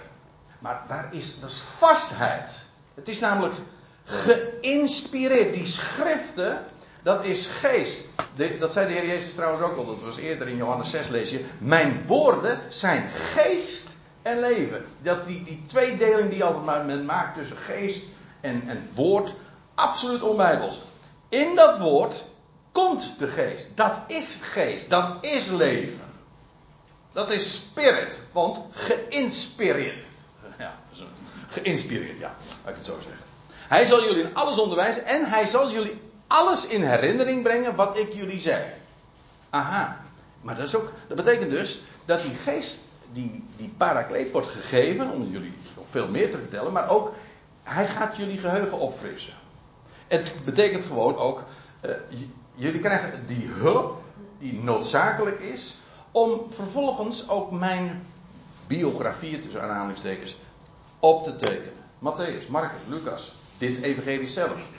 [0.59, 2.52] Maar daar is, dat is vastheid.
[2.94, 3.55] Het is namelijk
[4.05, 5.55] geïnspireerd.
[5.55, 6.64] Die schriften,
[7.02, 8.07] dat is geest.
[8.59, 9.87] Dat zei de Heer Jezus trouwens ook al.
[9.87, 11.44] Dat was eerder in Johannes 6 lees je.
[11.59, 14.85] Mijn woorden zijn geest en leven.
[15.02, 18.05] Dat die, die tweedeling die altijd men maakt tussen geest
[18.40, 19.35] en, en woord.
[19.74, 20.81] Absoluut onbijbels.
[21.28, 22.24] In dat woord
[22.72, 23.66] komt de geest.
[23.74, 24.90] Dat is geest.
[24.90, 26.00] Dat is leven.
[27.12, 28.20] Dat is spirit.
[28.32, 30.02] Want geïnspireerd.
[30.58, 30.76] Ja,
[31.48, 32.35] geïnspireerd, ja.
[32.64, 33.24] Laat ik het zo zeggen.
[33.68, 37.98] Hij zal jullie in alles onderwijzen en hij zal jullie alles in herinnering brengen wat
[37.98, 38.64] ik jullie zei.
[39.50, 40.00] Aha.
[40.40, 42.80] Maar dat, is ook, dat betekent dus dat die geest,
[43.12, 47.12] die, die parakleet wordt gegeven, om jullie nog veel meer te vertellen, maar ook
[47.62, 49.32] hij gaat jullie geheugen opfrissen.
[50.08, 51.44] Het betekent gewoon ook,
[51.85, 51.90] uh,
[52.54, 54.02] jullie krijgen die hulp
[54.38, 55.76] die noodzakelijk is
[56.10, 58.06] om vervolgens ook mijn
[58.66, 60.36] biografie tussen aanhalingstekens
[60.98, 61.80] op te tekenen.
[61.98, 64.70] Matthäus, Marcus, Lucas, dit evangelie zelf.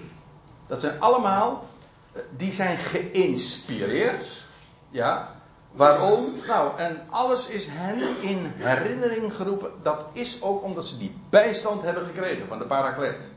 [0.68, 1.66] Dat zijn allemaal,
[2.12, 4.46] eh, die zijn geïnspireerd.
[4.90, 5.36] Ja,
[5.72, 6.34] waarom?
[6.48, 9.72] Nou, en alles is hen in herinnering geroepen.
[9.82, 13.28] Dat is ook omdat ze die bijstand hebben gekregen van de parakleet.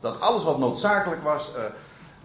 [0.00, 1.64] Dat alles wat noodzakelijk was, uh,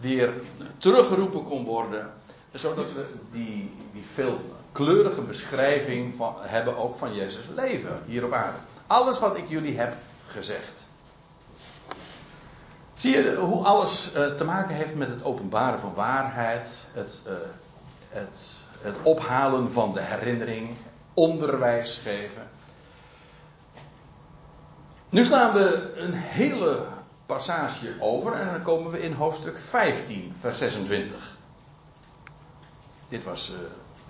[0.01, 0.33] weer
[0.77, 2.13] teruggeroepen kon worden.
[2.53, 8.57] Zodat we die, die veelkleurige beschrijving van, hebben ook van Jezus leven hier op aarde.
[8.87, 10.87] Alles wat ik jullie heb gezegd.
[12.93, 17.33] Zie je hoe alles uh, te maken heeft met het openbaren van waarheid, het, uh,
[18.09, 20.69] het, het ophalen van de herinnering,
[21.13, 22.49] onderwijs geven.
[25.09, 26.85] Nu slaan we een hele
[27.35, 31.37] passage over en dan komen we in hoofdstuk 15, vers 26.
[33.09, 33.57] Dit was, uh,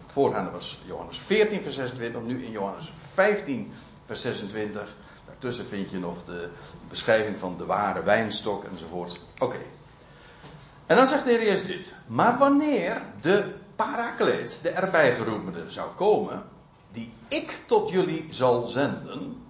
[0.04, 3.74] het voorgaande was Johannes 14, vers 26, nu in Johannes 15,
[4.06, 4.96] vers 26.
[5.26, 6.50] Daartussen vind je nog de
[6.90, 9.22] beschrijving van de ware wijnstok enzovoort.
[9.38, 9.60] Oké.
[10.86, 11.96] En dan zegt de Heer Jezus dit.
[12.08, 16.44] Maar wanneer de parakleet, de erbij geroepene, zou komen,
[16.92, 19.41] die ik tot jullie zal zenden.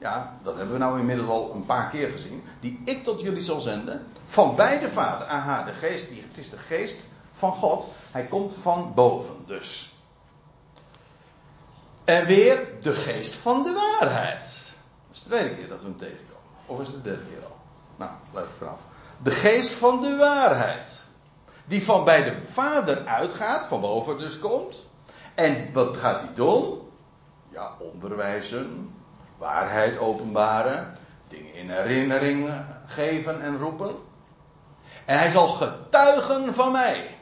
[0.00, 2.44] Ja, dat hebben we nou inmiddels al een paar keer gezien.
[2.60, 4.06] Die ik tot jullie zal zenden.
[4.24, 5.26] Van bij de Vader.
[5.26, 7.86] Aha, de geest, die, het is de geest van God.
[8.10, 9.94] Hij komt van boven dus.
[12.04, 14.76] En weer de geest van de waarheid.
[15.06, 16.42] Dat is de tweede keer dat we hem tegenkomen.
[16.66, 17.56] Of is het de derde keer al?
[17.96, 18.80] Nou, blijf vanaf.
[19.22, 21.08] De geest van de waarheid.
[21.64, 24.86] Die van bij de Vader uitgaat, van boven dus komt.
[25.34, 26.80] En wat gaat hij doen?
[27.48, 28.94] Ja, onderwijzen,
[29.40, 30.96] waarheid openbaren,
[31.28, 32.50] dingen in herinnering
[32.86, 33.96] geven en roepen.
[35.04, 37.18] En hij zal getuigen van mij.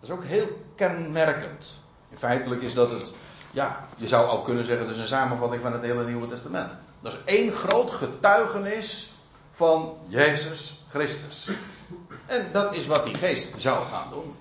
[0.00, 1.80] Dat is ook heel kenmerkend.
[2.16, 3.12] Feitelijk is dat het,
[3.50, 6.76] ja, je zou ook kunnen zeggen, het is een samenvatting van het hele Nieuwe Testament.
[7.00, 9.12] Dat is één groot getuigenis
[9.50, 11.48] van Jezus Christus.
[12.26, 14.34] En dat is wat die geest zou gaan doen.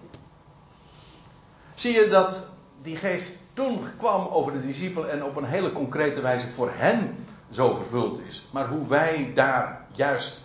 [1.73, 2.45] Zie je dat
[2.81, 7.15] die geest toen kwam over de discipelen en op een hele concrete wijze voor hen
[7.49, 8.45] zo vervuld is.
[8.51, 10.41] Maar hoe wij daar juist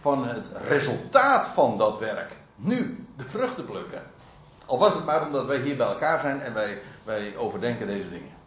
[0.00, 4.02] van het resultaat van dat werk nu de vruchten plukken.
[4.66, 8.10] Al was het maar omdat wij hier bij elkaar zijn en wij, wij overdenken deze
[8.10, 8.38] dingen.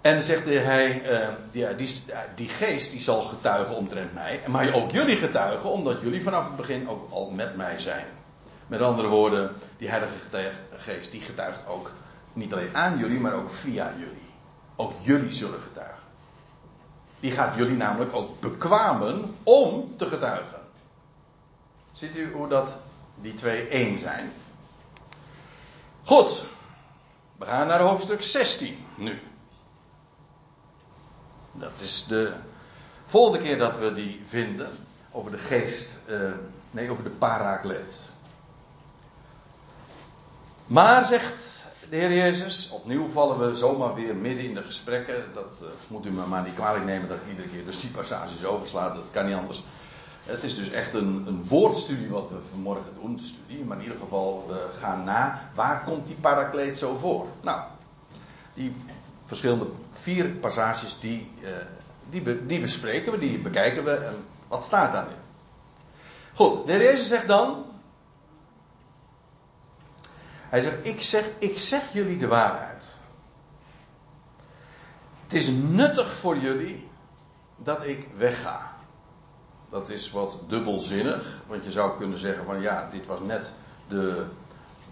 [0.00, 2.02] En zegt hij, uh, ja, die,
[2.34, 4.40] die, geest die zal getuigen omtrent mij.
[4.46, 8.06] Maar ook jullie getuigen, omdat jullie vanaf het begin ook al met mij zijn.
[8.66, 11.90] Met andere woorden, die heilige geest die getuigt ook
[12.32, 14.32] niet alleen aan jullie, maar ook via jullie.
[14.76, 16.04] Ook jullie zullen getuigen.
[17.20, 20.60] Die gaat jullie namelijk ook bekwamen om te getuigen.
[21.92, 22.78] Ziet u hoe dat
[23.14, 24.32] die twee één zijn?
[26.04, 26.44] Goed,
[27.38, 29.20] we gaan naar hoofdstuk 16 nu.
[31.52, 32.32] Dat is de
[33.04, 34.70] volgende keer dat we die vinden.
[35.10, 35.98] Over de geest.
[36.08, 36.30] Uh,
[36.70, 38.12] nee, over de parakleet.
[40.66, 45.14] Maar, zegt de Heer Jezus, opnieuw vallen we zomaar weer midden in de gesprekken.
[45.34, 47.90] Dat uh, moet u me maar niet kwalijk nemen dat ik iedere keer dus die
[47.90, 48.88] passages oversla.
[48.88, 49.64] Dat kan niet anders.
[50.24, 53.18] Het is dus echt een, een woordstudie wat we vanmorgen doen.
[53.18, 55.50] Studie, maar in ieder geval, we gaan na.
[55.54, 57.26] Waar komt die parakleet zo voor?
[57.40, 57.60] Nou,
[58.54, 58.76] die
[59.24, 61.48] verschillende vier passages die, uh,
[62.10, 63.90] die, die bespreken we, die bekijken we.
[63.90, 65.14] En wat staat daar nu?
[66.34, 67.64] Goed, de heer Jezus zegt dan.
[70.54, 73.00] Hij zegt, ik zeg, ik zeg jullie de waarheid.
[75.22, 76.88] Het is nuttig voor jullie
[77.56, 78.70] dat ik wegga.
[79.70, 83.52] Dat is wat dubbelzinnig, want je zou kunnen zeggen van ja, dit was net
[83.88, 84.24] de,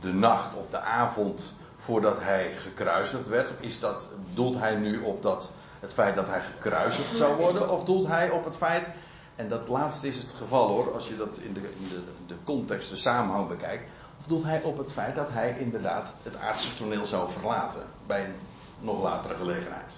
[0.01, 3.53] de nacht of de avond voordat hij gekruisigd werd?
[3.61, 7.70] Is dat, doelt hij nu op dat, het feit dat hij gekruisigd zou worden?
[7.70, 8.90] Of doelt hij op het feit,
[9.37, 12.37] en dat laatste is het geval hoor, als je dat in de, in de, de
[12.44, 13.85] context, de samenhang bekijkt.
[14.30, 18.35] Of hij op het feit dat hij inderdaad het aardse toneel zou verlaten bij een
[18.80, 19.96] nog latere gelegenheid?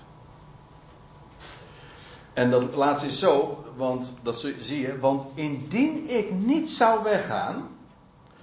[2.33, 7.69] En dat laatste is zo, want dat zie je, want indien ik niet zou weggaan,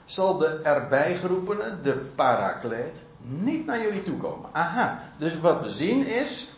[0.05, 4.49] zal de erbij geroepene, de parakleet, niet naar jullie toe komen.
[4.53, 6.49] Aha, dus wat we zien is,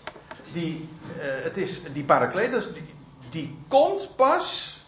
[0.51, 2.95] die, uh, het is die parakletos, die,
[3.29, 4.79] die komt pas,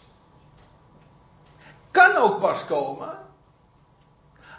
[1.91, 3.24] kan ook pas komen,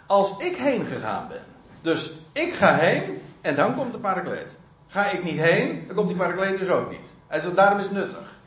[0.07, 1.41] als ik heen gegaan ben.
[1.81, 4.57] Dus ik ga heen en dan komt de parakleet.
[4.87, 7.15] Ga ik niet heen, dan komt die parakleet dus ook niet.
[7.27, 8.39] Hij zegt, daarom is het nuttig.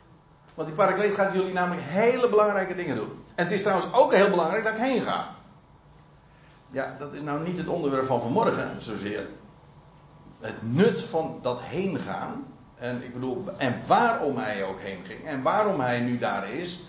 [0.53, 3.23] Want die parakleet gaat jullie namelijk hele belangrijke dingen doen.
[3.35, 5.29] En het is trouwens ook heel belangrijk dat ik heen ga.
[6.71, 9.27] Ja, dat is nou niet het onderwerp van vanmorgen zozeer.
[10.39, 12.45] Het nut van dat heen gaan.
[12.75, 15.25] En ik bedoel, en waarom hij ook heen ging.
[15.25, 16.81] En waarom hij nu daar is.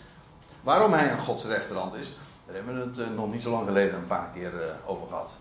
[0.60, 2.14] Waarom hij aan Gods rechterhand is.
[2.52, 5.06] Daar hebben we het eh, nog niet zo lang geleden een paar keer eh, over
[5.08, 5.36] gehad.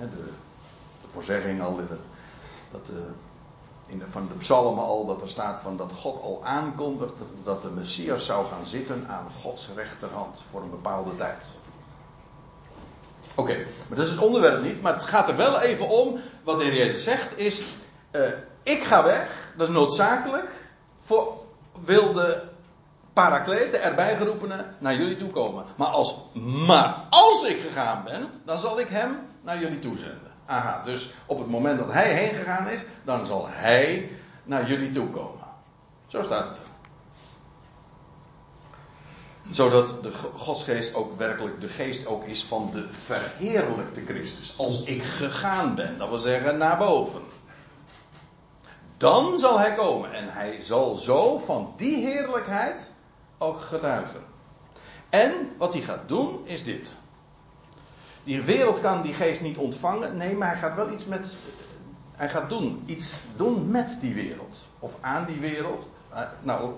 [0.00, 0.08] De,
[1.02, 1.80] de voorzegging al
[2.70, 6.40] dat, eh, in de, van de psalmen al, dat er staat van dat God al
[6.44, 11.48] aankondigt dat de Messias zou gaan zitten aan Gods rechterhand voor een bepaalde tijd.
[13.34, 13.56] Oké,
[13.88, 16.64] maar dat is het onderwerp niet, maar het gaat er wel even om, wat de
[16.64, 17.62] Heer Jezus zegt is,
[18.62, 20.64] ik ga weg, dat is noodzakelijk,
[21.00, 21.32] voor,
[21.84, 22.47] wil de
[23.18, 25.64] parakleet, de erbij geroepene, naar jullie toe komen.
[25.76, 26.16] Maar als,
[26.66, 30.32] maar als ik gegaan ben, dan zal ik hem naar jullie toezenden.
[30.46, 34.10] Aha, dus op het moment dat hij heen gegaan is, dan zal hij
[34.44, 35.46] naar jullie toe komen.
[36.06, 36.64] Zo staat het er.
[39.50, 44.54] Zodat de Godsgeest ook werkelijk de geest ook is van de verheerlijkte Christus.
[44.58, 47.22] Als ik gegaan ben, dat wil zeggen naar boven.
[48.96, 52.92] Dan zal hij komen en hij zal zo van die heerlijkheid
[53.38, 54.20] ook getuigen.
[55.08, 56.96] En wat hij gaat doen is dit.
[58.24, 60.16] Die wereld kan die geest niet ontvangen.
[60.16, 61.36] Nee, maar hij gaat wel iets met.
[62.12, 62.82] Hij gaat doen.
[62.86, 64.66] Iets doen met die wereld.
[64.78, 65.88] Of aan die wereld.
[66.08, 66.72] Eh, nou,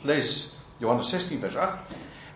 [0.00, 1.78] lees Johannes 16, vers 8.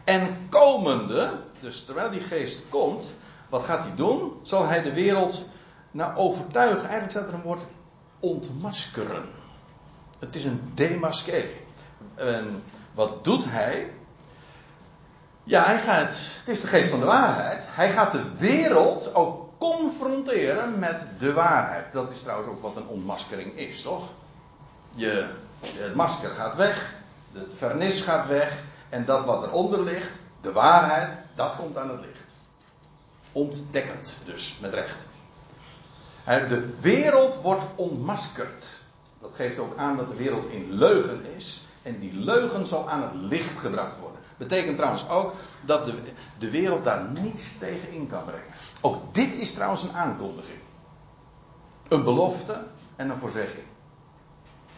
[0.04, 3.14] En komende, dus terwijl die geest komt,
[3.48, 4.32] wat gaat hij doen?
[4.42, 5.46] Zal hij de wereld
[5.90, 6.80] nou overtuigen?
[6.80, 7.64] Eigenlijk staat er een woord
[8.20, 9.24] ontmaskeren.
[10.18, 11.44] Het is een demasqué.
[12.14, 12.62] En
[12.94, 13.90] wat doet hij?
[15.44, 17.68] Ja, hij gaat, het is de geest van de waarheid.
[17.70, 21.92] Hij gaat de wereld ook confronteren met de waarheid.
[21.92, 24.08] Dat is trouwens ook wat een ontmaskering is, toch?
[24.94, 25.26] Je,
[25.60, 26.94] het masker gaat weg,
[27.32, 28.62] het vernis gaat weg.
[28.88, 32.34] En dat wat eronder ligt, de waarheid, dat komt aan het licht.
[33.32, 35.06] Ontdekkend dus, met recht.
[36.24, 38.66] De wereld wordt ontmaskerd.
[39.20, 41.62] Dat geeft ook aan dat de wereld in leugen is.
[41.82, 44.20] En die leugen zal aan het licht gebracht worden.
[44.36, 45.94] Betekent trouwens ook dat de,
[46.38, 48.54] de wereld daar niets tegen in kan brengen.
[48.80, 50.58] Ook dit is trouwens een aankondiging.
[51.88, 52.62] Een belofte
[52.96, 53.64] en een voorzegging.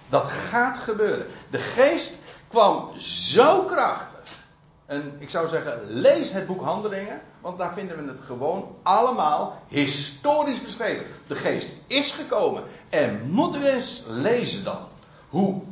[0.09, 1.27] Dat gaat gebeuren.
[1.51, 2.15] De geest
[2.49, 4.43] kwam zo krachtig.
[4.87, 9.63] En ik zou zeggen, lees het boek Handelingen, want daar vinden we het gewoon allemaal
[9.69, 11.07] historisch beschreven.
[11.27, 12.63] De geest is gekomen.
[12.89, 14.79] En moeten we eens lezen dan
[15.29, 15.63] hoe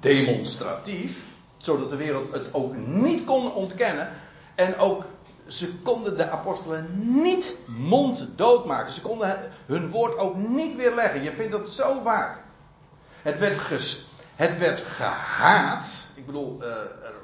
[0.00, 1.18] demonstratief,
[1.56, 4.08] zodat de wereld het ook niet kon ontkennen.
[4.54, 5.04] En ook,
[5.46, 6.88] ze konden de apostelen
[7.22, 8.92] niet monddood maken.
[8.92, 11.22] Ze konden hun woord ook niet weerleggen.
[11.22, 12.38] Je vindt dat zo vaak.
[13.22, 16.06] Het werd, ges, het werd gehaat.
[16.14, 17.14] Ik bedoel, uh, er,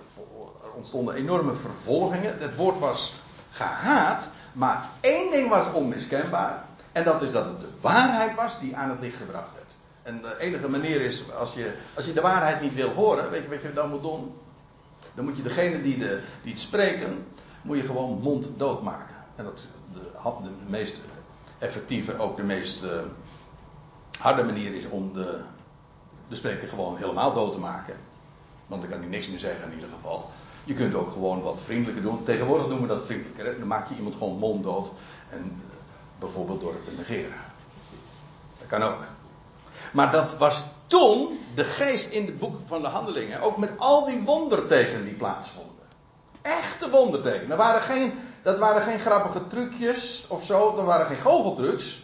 [0.74, 2.38] ontstonden enorme vervolgingen.
[2.38, 3.14] Het woord was
[3.50, 4.28] gehaat.
[4.52, 6.64] Maar één ding was onmiskenbaar.
[6.92, 9.61] En dat is dat het de waarheid was die aan het licht gebracht werd.
[10.02, 13.42] En de enige manier is, als je, als je de waarheid niet wil horen, weet
[13.42, 14.34] je wat je dan moet doen?
[15.14, 17.26] Dan moet je degene die, de, die het spreken,
[17.62, 19.14] moet je gewoon monddood maken.
[19.36, 20.00] En dat de,
[20.42, 21.00] de meest
[21.58, 22.90] effectieve, ook de meest uh,
[24.18, 25.40] harde manier is om de,
[26.28, 27.96] de spreker gewoon helemaal dood te maken.
[28.66, 30.30] Want dan kan hij niks meer zeggen in ieder geval.
[30.64, 32.24] Je kunt ook gewoon wat vriendelijker doen.
[32.24, 33.58] Tegenwoordig doen we dat vriendelijker.
[33.58, 34.90] Dan maak je iemand gewoon monddood.
[35.30, 35.70] En uh,
[36.18, 37.36] bijvoorbeeld door het te negeren.
[38.58, 39.04] Dat kan ook.
[39.92, 43.40] Maar dat was toen de geest in het boek van de handelingen.
[43.40, 45.72] Ook met al die wondertekenen die plaatsvonden.
[46.42, 47.48] Echte wondertekenen.
[47.48, 50.74] Dat waren geen, dat waren geen grappige trucjes of zo.
[50.74, 52.02] Dat waren geen goocheltrucs.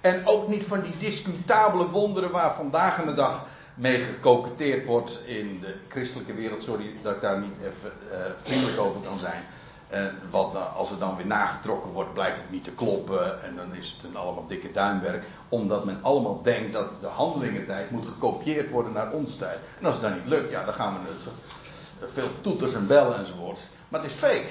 [0.00, 5.20] En ook niet van die discutabele wonderen waar vandaag en de dag mee gecoqueteerd wordt
[5.24, 6.64] in de christelijke wereld.
[6.64, 9.44] Sorry dat ik daar niet even uh, vriendelijk over kan zijn.
[9.90, 13.42] En wat, als het dan weer nagetrokken wordt, blijkt het niet te kloppen.
[13.42, 15.24] En dan is het een allemaal dikke duimwerk.
[15.48, 19.58] Omdat men allemaal denkt dat de handelingentijd moet gekopieerd worden naar ons tijd.
[19.78, 21.26] En als het dan niet lukt, ja, dan gaan we het.
[21.26, 23.68] Eh, veel toeters en bellen enzovoort.
[23.88, 24.48] Maar het is fake.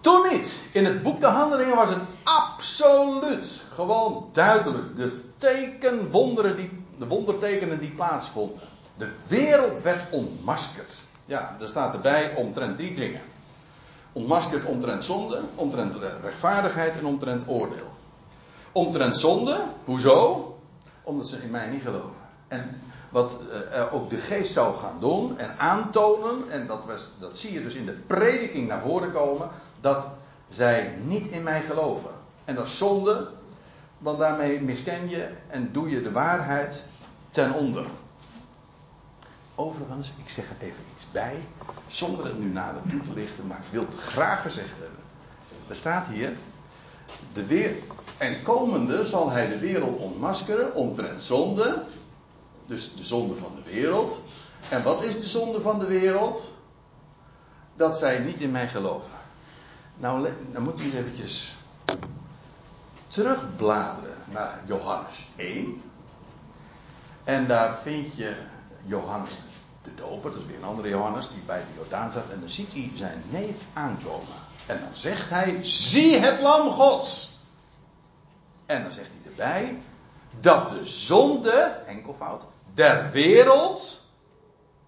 [0.00, 0.54] Toen niet.
[0.72, 3.62] In het boek de handelingen was het absoluut.
[3.74, 4.96] Gewoon duidelijk.
[4.96, 8.58] De teken, wonderen die, de wondertekenen die plaatsvonden.
[8.96, 11.02] De wereld werd ontmaskerd.
[11.26, 13.20] Ja, er staat erbij omtrent drie dingen.
[14.12, 17.90] Ontmaskerd omtrent zonde, omtrent rechtvaardigheid en omtrent oordeel.
[18.72, 20.58] Omtrent zonde, hoezo?
[21.02, 22.22] Omdat ze in mij niet geloven.
[22.48, 23.38] En wat
[23.72, 27.62] uh, ook de geest zou gaan doen en aantonen, en dat, was, dat zie je
[27.62, 29.48] dus in de prediking naar voren komen,
[29.80, 30.06] dat
[30.48, 32.10] zij niet in mij geloven.
[32.44, 33.28] En dat is zonde,
[33.98, 36.84] want daarmee misken je en doe je de waarheid
[37.30, 37.86] ten onder.
[39.54, 41.48] Overigens, ik zeg er even iets bij,
[41.88, 44.98] zonder het nu nader toe te lichten, maar ik wil het graag gezegd hebben.
[45.68, 46.36] Er staat hier,
[47.32, 47.74] de weer,
[48.16, 51.82] en komende zal hij de wereld ontmaskeren omtrent zonde,
[52.66, 54.22] dus de zonde van de wereld.
[54.68, 56.52] En wat is de zonde van de wereld?
[57.76, 59.18] Dat zij niet in mij geloven.
[59.96, 61.56] Nou, dan moet je eens eventjes
[63.06, 65.82] terugbladeren naar Johannes 1.
[67.24, 68.36] En daar vind je
[68.84, 69.36] Johannes
[69.82, 72.30] de Doper, dat is weer een andere Johannes, die bij de Jordaan staat.
[72.30, 74.36] En dan ziet hij zijn neef aankomen.
[74.66, 77.38] En dan zegt hij, zie het lam gods.
[78.66, 79.82] En dan zegt hij erbij,
[80.40, 82.42] dat de zonde, enkelvoud,
[82.74, 84.02] der wereld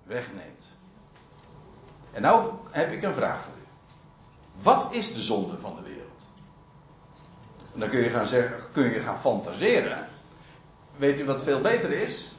[0.03, 0.67] wegneemt.
[2.13, 3.67] En nou heb ik een vraag voor u.
[4.63, 6.29] Wat is de zonde van de wereld?
[7.73, 10.09] En dan kun je gaan, zeggen, kun je gaan fantaseren.
[10.97, 12.36] Weet u wat veel beter is?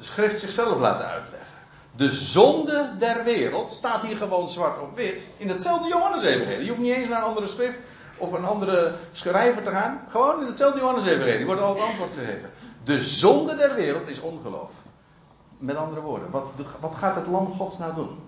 [0.00, 1.56] De schrift zichzelf laten uitleggen.
[1.96, 5.28] De zonde der wereld staat hier gewoon zwart op wit.
[5.36, 6.62] In hetzelfde Johannes-evangelie.
[6.62, 7.80] Je hoeft niet eens naar een andere schrift
[8.18, 10.00] of een andere schrijver te gaan.
[10.08, 12.50] Gewoon in hetzelfde Johannes-evangelie wordt al het antwoord gegeven.
[12.84, 14.72] De zonde der wereld is ongeloof.
[15.58, 16.44] Met andere woorden, wat,
[16.80, 18.18] wat gaat het lam gods nou doen?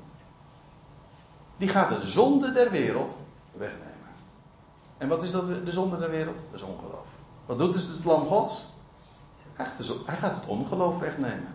[1.56, 3.16] Die gaat de zonde der wereld
[3.52, 3.86] wegnemen.
[4.98, 6.36] En wat is dat, de zonde der wereld?
[6.50, 7.06] Dat is ongeloof.
[7.46, 8.70] Wat doet dus het lam gods?
[9.56, 11.54] Hij gaat het ongeloof wegnemen.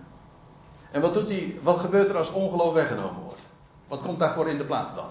[0.92, 3.42] En wat, doet hij, wat gebeurt er als ongeloof weggenomen wordt?
[3.88, 5.10] Wat komt daarvoor in de plaats dan?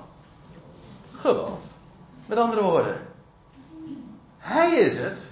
[1.12, 1.59] Geloof.
[2.26, 3.01] Met andere woorden,
[4.39, 5.22] hij is het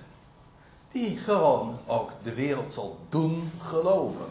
[0.93, 4.27] die gewoon ook de wereld zal doen geloven.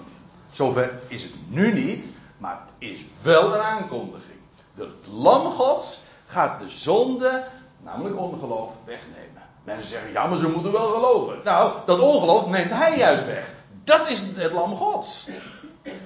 [0.52, 4.40] Zover is het nu niet, maar het is wel een aankondiging.
[4.76, 7.44] De lam gods gaat de zonde,
[7.82, 9.42] namelijk ongeloof, wegnemen.
[9.64, 11.39] Mensen zeggen, ja, maar ze moeten wel geloven.
[11.43, 13.53] Nou, dat ongeloof neemt hij juist weg.
[13.84, 15.28] Dat is het lam gods.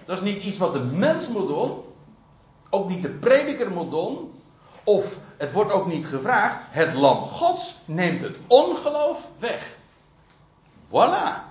[0.06, 1.84] Dat is niet iets wat de mens moet doen.
[2.70, 4.42] Ook niet de prediker moet doen.
[4.84, 6.58] Of het wordt ook niet gevraagd.
[6.70, 9.76] Het lam gods neemt het ongeloof weg.
[10.88, 11.46] Voilà.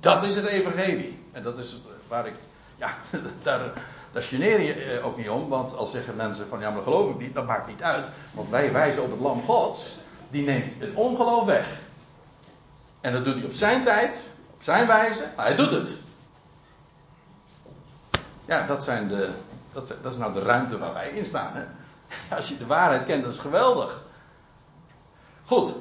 [0.00, 1.18] Dat is het evangelie.
[1.32, 2.34] En dat is het waar ik...
[2.76, 2.94] Ja,
[3.42, 3.72] daar,
[4.12, 5.48] daar geneer je eh, ook niet om.
[5.48, 7.34] Want als zeggen mensen van ja, maar geloof ik niet.
[7.34, 8.08] Dat maakt niet uit.
[8.32, 9.96] Want wij wijzen op het lam gods.
[10.32, 11.66] Die neemt het ongeloof weg.
[13.00, 14.30] En dat doet hij op zijn tijd.
[14.54, 15.32] Op zijn wijze.
[15.36, 15.96] Maar hij doet het.
[18.44, 19.30] Ja, dat, zijn de,
[19.72, 21.52] dat, dat is nou de ruimte waar wij in staan.
[21.54, 21.64] Hè?
[22.36, 24.02] Als je de waarheid kent, dat is geweldig.
[25.44, 25.72] Goed.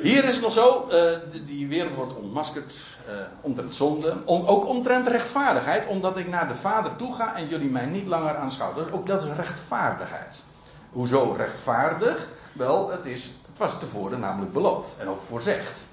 [0.00, 4.16] Hier is het nog zo, uh, die wereld wordt ontmaskerd uh, omtrent zonde.
[4.24, 8.06] Om, ook omtrent rechtvaardigheid, omdat ik naar de Vader toe ga en jullie mij niet
[8.06, 8.84] langer aanschouwen.
[8.84, 10.44] Dus ook dat is rechtvaardigheid.
[10.90, 12.30] Hoezo rechtvaardig?
[12.56, 15.84] Wel, het, is, het was tevoren namelijk beloofd en ook voorzegd.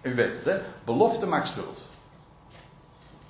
[0.00, 0.58] U weet het, hè?
[0.84, 1.80] Belofte maakt schuld.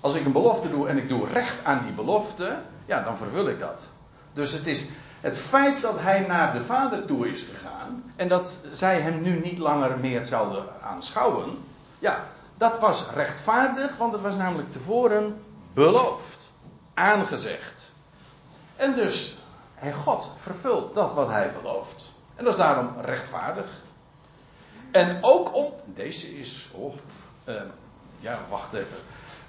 [0.00, 3.48] Als ik een belofte doe en ik doe recht aan die belofte, ja, dan vervul
[3.48, 3.88] ik dat.
[4.32, 4.86] Dus het is
[5.20, 9.40] het feit dat hij naar de Vader toe is gegaan en dat zij hem nu
[9.40, 11.58] niet langer meer zouden aanschouwen,
[11.98, 12.26] ja,
[12.56, 15.42] dat was rechtvaardig, want het was namelijk tevoren
[15.74, 16.50] beloofd,
[16.94, 17.92] aangezegd.
[18.76, 19.38] En dus,
[19.74, 22.07] hij God vervult dat wat hij belooft.
[22.38, 23.82] En dat is daarom rechtvaardig.
[24.90, 26.94] En ook om, deze is, oh,
[27.48, 27.54] uh,
[28.18, 28.96] ja, wacht even.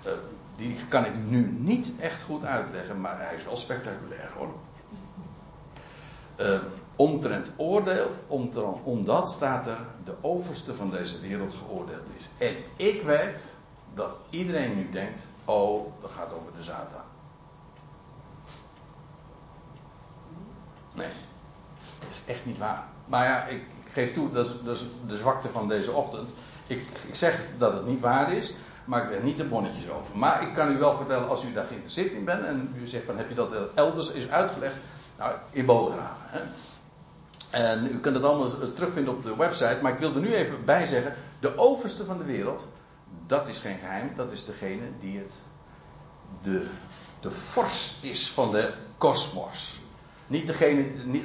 [0.05, 0.11] Uh,
[0.55, 4.53] die kan ik nu niet echt goed uitleggen, maar hij is wel spectaculair hoor.
[6.37, 6.59] Uh,
[6.95, 12.29] omtrent oordeel, omtrent, omdat staat er de overste van deze wereld geoordeeld is.
[12.37, 13.43] En ik weet
[13.93, 17.01] dat iedereen nu denkt: oh, dat gaat over de Satan.
[20.93, 21.11] Nee,
[21.99, 22.83] dat is echt niet waar.
[23.05, 26.31] Maar ja, ik, ik geef toe, dat is, dat is, de zwakte van deze ochtend.
[26.67, 28.53] Ik, ik zeg dat het niet waar is
[28.89, 30.17] maak er niet de bonnetjes over.
[30.17, 33.05] Maar ik kan u wel vertellen, als u daar geïnteresseerd in bent en u zegt
[33.05, 34.75] van heb je dat elders is uitgelegd,
[35.17, 36.25] nou in Bogenhaven.
[36.25, 36.39] Hè?
[37.49, 40.65] En u kunt het allemaal terugvinden op de website, maar ik wil er nu even
[40.65, 42.67] bij zeggen, de overste van de wereld,
[43.27, 45.33] dat is geen geheim, dat is degene die het,
[46.41, 46.67] de,
[47.19, 49.68] de vorst is van de kosmos.
[50.29, 50.57] Niet het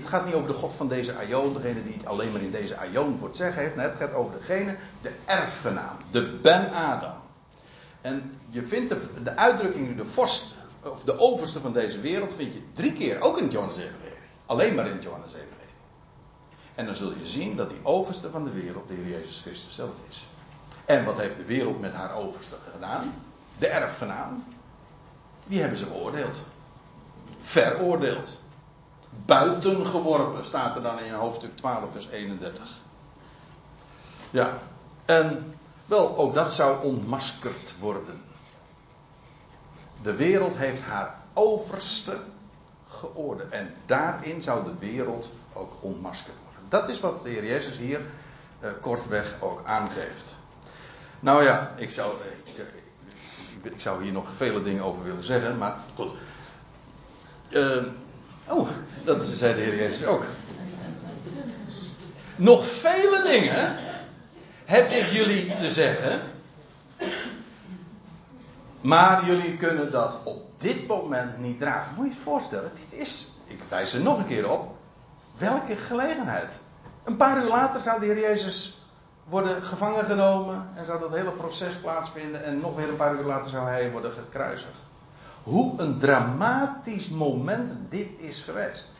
[0.06, 2.76] gaat niet over de God van deze Aion, degene die het alleen maar in deze
[2.76, 3.74] Aion voor het zeggen heeft.
[3.74, 7.14] Het gaat over degene, de erfgenaam, de Ben Adam.
[8.00, 8.94] En je vindt
[9.24, 13.38] de, uitdrukking de vorst, of de overste van deze wereld, vind je drie keer, ook
[13.38, 14.12] in Johannes Evangelie.
[14.46, 15.54] Alleen maar in Johannes Evangelie.
[16.74, 19.74] En dan zul je zien dat die overste van de wereld de Heer Jezus Christus
[19.74, 20.26] zelf is.
[20.84, 23.14] En wat heeft de wereld met haar overste gedaan?
[23.58, 24.44] De erfgenaam.
[25.46, 26.42] Die hebben ze beoordeeld.
[27.38, 28.42] Veroordeeld.
[29.24, 32.70] Buitengeworpen staat er dan in hoofdstuk 12, vers 31.
[34.30, 34.58] Ja.
[35.04, 35.54] En
[35.86, 38.22] wel, ook dat zou ontmaskerd worden.
[40.02, 42.18] De wereld heeft haar overste
[42.88, 43.50] geoordeeld.
[43.50, 46.62] En daarin zou de wereld ook ontmaskerd worden.
[46.68, 48.00] Dat is wat de Heer Jezus hier
[48.60, 50.36] uh, kortweg ook aangeeft.
[51.20, 52.64] Nou ja, ik zou, ik,
[53.62, 56.12] ik, zou hier nog vele dingen over willen zeggen, maar goed.
[57.50, 57.76] Uh,
[58.48, 58.68] oh,
[59.04, 60.24] dat zei de Heer Jezus ook.
[62.36, 63.76] Nog vele dingen
[64.64, 66.20] heb ik jullie te zeggen.
[68.80, 71.94] Maar jullie kunnen dat op dit moment niet dragen.
[71.96, 74.76] Moet je je voorstellen, dit is, ik wijs er nog een keer op,
[75.38, 76.52] welke gelegenheid.
[77.04, 78.78] Een paar uur later zou de Heer Jezus
[79.24, 83.24] worden gevangen genomen en zou dat hele proces plaatsvinden en nog weer een paar uur
[83.24, 84.78] later zou hij worden gekruisigd.
[85.44, 88.94] Hoe een dramatisch moment dit is geweest.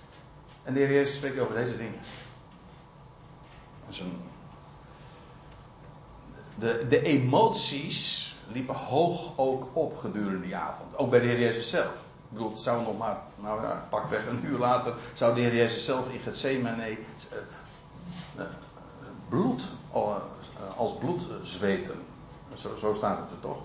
[0.62, 2.01] En de Heer Jezus spreekt over deze dingen.
[6.59, 10.97] de, de emoties liepen hoog ook op gedurende die avond.
[10.97, 11.95] Ook bij de Heer Jezus zelf.
[11.95, 15.55] Ik bedoel, het zou nog maar, nou ja, pakweg een uur later, zou de Heer
[15.55, 16.97] Jezus zelf in Gethsemane uh,
[18.38, 18.45] uh,
[19.28, 19.62] bloed,
[19.95, 20.16] uh,
[20.76, 22.03] als bloed zweten.
[22.55, 23.59] Zo, zo staat het er toch?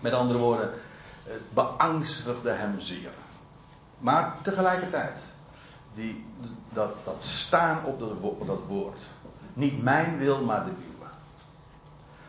[0.00, 0.70] Met andere woorden,
[1.24, 3.10] het beangstigde hem zeer.
[3.98, 5.34] Maar tegelijkertijd,
[5.94, 6.26] die,
[6.72, 9.02] dat, dat staan op dat, woord.
[9.52, 11.06] Niet mijn wil, maar de uwe.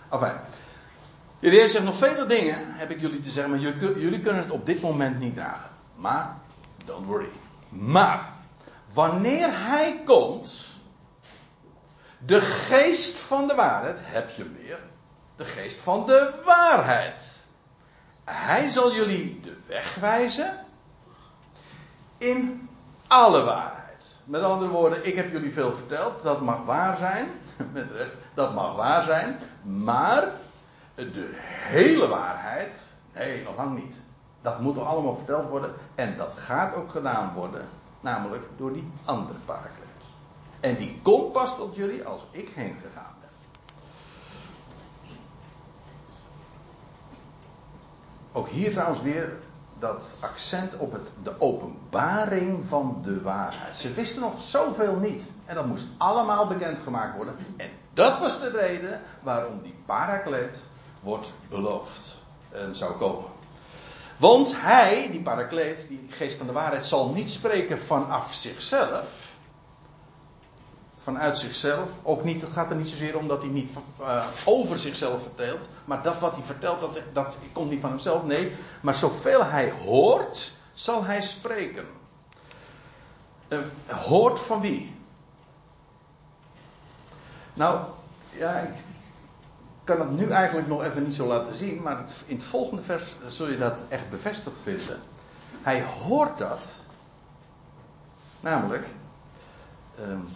[0.09, 0.39] Enfin,
[1.39, 4.51] Jullie zegt nog vele dingen, heb ik jullie te zeggen, maar jullie, jullie kunnen het
[4.51, 5.69] op dit moment niet dragen.
[5.95, 6.35] Maar,
[6.85, 7.29] don't worry.
[7.69, 8.29] Maar,
[8.93, 10.79] wanneer hij komt,
[12.17, 14.79] de geest van de waarheid, heb je meer,
[15.35, 17.44] de geest van de waarheid.
[18.25, 20.65] Hij zal jullie de weg wijzen
[22.17, 22.69] in
[23.07, 24.21] alle waarheid.
[24.23, 27.27] Met andere woorden, ik heb jullie veel verteld, dat mag waar zijn,
[28.33, 30.31] dat mag waar zijn, maar
[30.95, 33.99] de hele waarheid, nee, nog lang niet.
[34.41, 37.67] Dat moet er allemaal verteld worden en dat gaat ook gedaan worden,
[37.99, 40.09] namelijk door die andere parakleet.
[40.59, 43.24] En die komt pas tot jullie als ik heen gegaan ben.
[48.35, 49.33] Ook hier trouwens weer
[49.79, 53.75] dat accent op het, de openbaring van de waarheid.
[53.75, 55.31] Ze wisten nog zoveel niet.
[55.45, 57.35] En dat moest allemaal bekendgemaakt worden.
[57.57, 60.67] En dat was de reden waarom die parakleet
[60.99, 62.15] wordt beloofd
[62.49, 63.29] en zou komen.
[64.17, 69.24] Want hij, die parakleet, die geest van de waarheid, zal niet spreken vanaf zichzelf.
[71.05, 71.91] Vanuit zichzelf.
[72.03, 75.69] Ook niet, het gaat er niet zozeer om dat hij niet uh, over zichzelf vertelt.
[75.85, 78.23] Maar dat wat hij vertelt, dat, komt niet van hemzelf.
[78.23, 78.51] Nee,
[78.81, 81.85] maar zoveel hij hoort, zal hij spreken.
[83.47, 84.95] Uh, hoort van wie?
[87.53, 87.79] Nou,
[88.29, 88.73] ja, ik
[89.83, 93.15] kan het nu eigenlijk nog even niet zo laten zien, maar in het volgende vers
[93.25, 94.99] zul je dat echt bevestigd vinden.
[95.61, 96.81] Hij hoort dat,
[98.39, 98.87] namelijk,
[99.99, 100.27] um,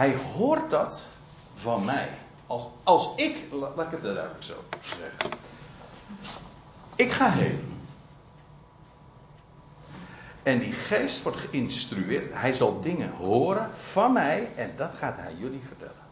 [0.00, 1.08] hij hoort dat
[1.54, 2.08] van mij.
[2.46, 5.38] Als, als ik, laat ik het duidelijk zo zeggen.
[6.94, 7.82] Ik ga heen.
[10.42, 12.32] En die geest wordt geïnstrueerd.
[12.32, 16.08] Hij zal dingen horen van mij en dat gaat hij jullie vertellen.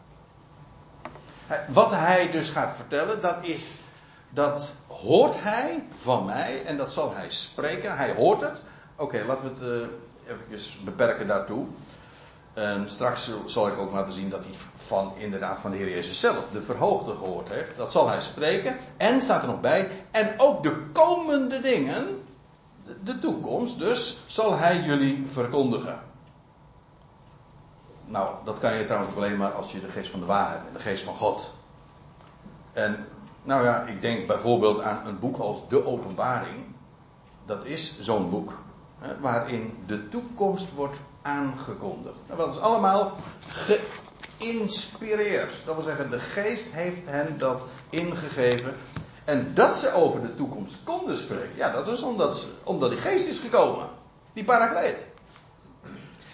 [1.67, 3.81] Wat hij dus gaat vertellen, dat is.
[4.29, 7.97] Dat hoort hij van mij en dat zal hij spreken.
[7.97, 8.63] Hij hoort het.
[8.95, 9.89] Oké, laten we het
[10.29, 11.67] uh, even beperken daartoe.
[12.59, 16.19] En straks zal ik ook laten zien dat hij van, inderdaad van de Heer Jezus
[16.19, 17.77] zelf, de verhoogde, gehoord heeft.
[17.77, 18.77] Dat zal hij spreken.
[18.97, 19.89] En staat er nog bij.
[20.11, 22.23] En ook de komende dingen,
[22.83, 25.99] de, de toekomst dus, zal hij jullie verkondigen.
[28.05, 30.67] Nou, dat kan je trouwens ook alleen maar als je de geest van de waarheid
[30.67, 31.53] en de geest van God.
[32.73, 33.07] En
[33.43, 36.65] nou ja, ik denk bijvoorbeeld aan een boek als De Openbaring.
[37.45, 38.57] Dat is zo'n boek.
[38.99, 42.19] Hè, waarin de toekomst wordt aangekondigd.
[42.27, 43.11] Nou, dat is allemaal
[44.37, 45.65] geïnspireerd.
[45.65, 48.75] Dat wil zeggen, de geest heeft hen dat ingegeven.
[49.25, 51.55] En dat ze over de toekomst konden spreken.
[51.55, 53.87] Ja, dat is omdat, omdat die geest is gekomen.
[54.33, 55.05] Die parakleet.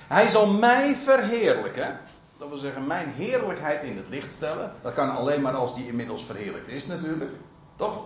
[0.07, 1.99] Hij zal mij verheerlijken.
[2.37, 4.73] Dat wil zeggen, mijn heerlijkheid in het licht stellen.
[4.81, 7.31] Dat kan alleen maar als die inmiddels verheerlijkt is, natuurlijk.
[7.75, 8.03] Toch?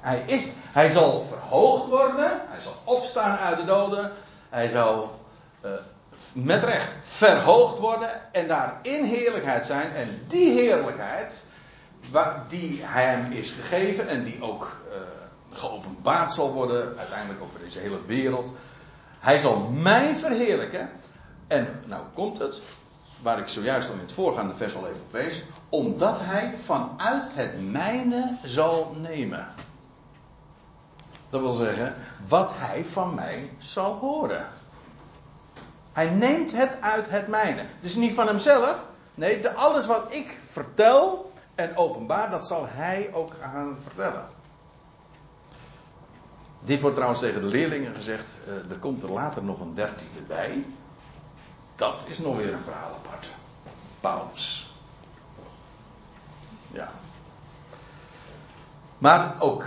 [0.00, 2.40] Hij, is, hij zal verhoogd worden.
[2.48, 4.12] Hij zal opstaan uit de doden.
[4.48, 5.20] Hij zal
[5.64, 5.70] uh,
[6.32, 8.32] met recht verhoogd worden.
[8.32, 9.92] En daar in heerlijkheid zijn.
[9.92, 11.44] En die heerlijkheid.
[12.48, 14.08] Die hem is gegeven.
[14.08, 14.96] En die ook uh,
[15.50, 16.98] geopenbaard zal worden.
[16.98, 18.52] Uiteindelijk over deze hele wereld.
[19.20, 20.90] Hij zal mij verheerlijken.
[21.46, 22.60] En nou komt het.
[23.22, 27.24] waar ik zojuist al in het voorgaande vers al even op wees, omdat hij vanuit
[27.32, 29.46] het mijne zal nemen.
[31.36, 31.94] Dat wil zeggen,
[32.28, 34.46] wat hij van mij zal horen.
[35.92, 37.64] Hij neemt het uit het mijne.
[37.80, 38.88] Dus niet van hemzelf.
[39.14, 44.28] Nee, de, alles wat ik vertel en openbaar, dat zal hij ook gaan vertellen.
[46.60, 48.38] Dit wordt trouwens tegen de leerlingen gezegd.
[48.48, 50.64] Uh, er komt er later nog een dertiende bij.
[51.74, 53.30] Dat is nog weer een verhaal apart.
[54.00, 54.74] Paulus.
[56.70, 56.90] Ja.
[58.98, 59.64] Maar ook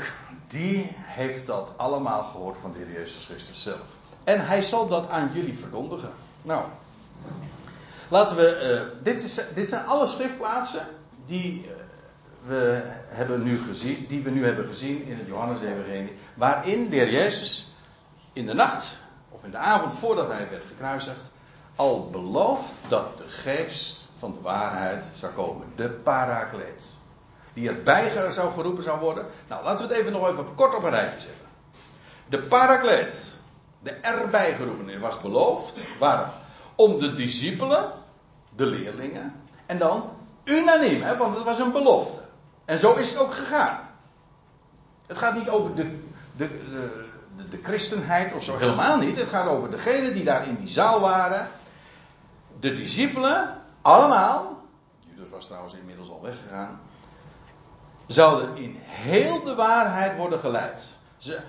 [0.49, 3.97] die heeft dat allemaal gehoord van de Heer Jezus Christus zelf.
[4.23, 6.11] En hij zal dat aan jullie verkondigen.
[6.41, 6.63] Nou,
[8.07, 8.79] laten we.
[8.97, 10.87] Uh, dit, is, dit zijn alle schriftplaatsen
[11.25, 11.71] die uh,
[12.45, 17.11] we hebben nu gezien, die we nu hebben gezien in het Johannes-evangelie, waarin de Heer
[17.11, 17.73] Jezus
[18.33, 18.97] in de nacht
[19.29, 21.31] of in de avond voordat hij werd gekruisigd
[21.75, 26.97] al belooft dat de geest van de waarheid zou komen, de parakleet,
[27.59, 29.25] die erbij zou geroepen zou worden.
[29.47, 31.47] Nou, laten we het even nog even kort op een rijtje zetten.
[32.29, 33.39] De parakleet,
[33.79, 35.79] de erbij geroepene, was beloofd.
[35.99, 36.29] Waarom?
[36.75, 37.91] Om de discipelen,
[38.55, 39.33] de leerlingen,
[39.65, 40.09] en dan
[40.43, 42.21] unaniem, hè, want het was een belofte.
[42.65, 43.79] En zo is het ook gegaan.
[45.07, 45.99] Het gaat niet over de,
[46.37, 49.17] de, de, de, christenheid of zo, helemaal niet.
[49.17, 51.49] Het gaat over degenen die daar in die zaal waren.
[52.59, 54.63] De discipelen, allemaal.
[54.99, 56.79] Judas was trouwens inmiddels al weggegaan.
[58.09, 60.97] Zouden in heel de waarheid worden geleid.
[61.17, 61.39] Ze,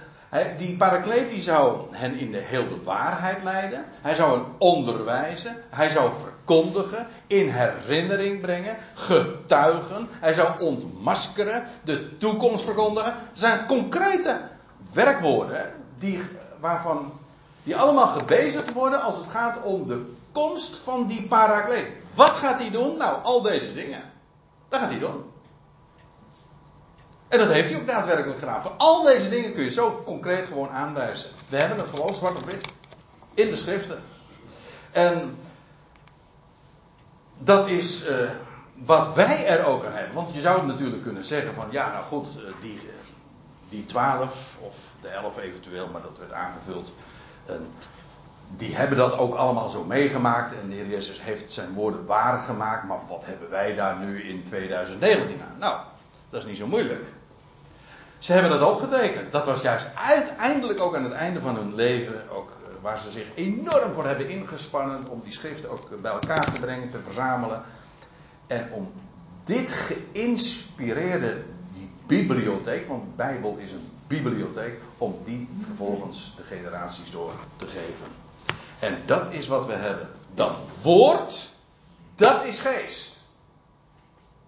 [0.59, 3.85] die parakleet die zou hen in de heel de waarheid leiden.
[4.01, 5.57] Hij zou hen onderwijzen.
[5.71, 7.07] Hij zou verkondigen.
[7.27, 8.77] In herinnering brengen.
[8.95, 10.09] Getuigen.
[10.11, 11.65] Hij zou ontmaskeren.
[11.85, 13.15] De toekomst verkondigen.
[13.29, 14.41] Dat zijn concrete
[14.93, 15.73] werkwoorden.
[15.99, 16.23] Die,
[16.59, 17.13] waarvan,
[17.63, 21.87] die allemaal gebezigd worden als het gaat om de komst van die parakleet.
[22.15, 22.97] Wat gaat hij doen?
[22.97, 24.03] Nou, al deze dingen.
[24.69, 25.25] Dat gaat hij doen.
[27.31, 28.63] En dat heeft hij ook daadwerkelijk gedaan.
[28.63, 31.31] Voor al deze dingen kun je zo concreet gewoon aanwijzen.
[31.49, 32.65] We hebben het gewoon zwart op wit.
[33.35, 34.03] In de schriften.
[34.91, 35.39] En
[37.39, 38.31] dat is uh,
[38.75, 40.15] wat wij er ook aan hebben.
[40.15, 42.91] Want je zou natuurlijk kunnen zeggen van ja, nou goed, uh, die, uh,
[43.69, 46.93] die 12 of de 11 eventueel, maar dat werd aangevuld.
[48.57, 50.53] die hebben dat ook allemaal zo meegemaakt.
[50.53, 52.87] En de Heer Jezus heeft zijn woorden waar gemaakt.
[52.87, 55.59] Maar wat hebben wij daar nu in 2019 aan?
[55.59, 55.81] Nou,
[56.31, 57.19] dat is niet zo moeilijk.
[58.21, 59.33] Ze hebben dat opgetekend.
[59.33, 63.11] Dat was juist uiteindelijk ook aan het einde van hun leven, ook, eh, waar ze
[63.11, 67.63] zich enorm voor hebben ingespannen om die schriften ook bij elkaar te brengen, te verzamelen.
[68.47, 68.93] En om
[69.45, 71.43] dit geïnspireerde,
[71.73, 77.67] die bibliotheek, want de Bijbel is een bibliotheek, om die vervolgens de generaties door te
[77.67, 78.07] geven.
[78.79, 80.09] En dat is wat we hebben.
[80.35, 81.51] Dat woord,
[82.15, 83.19] dat is geest.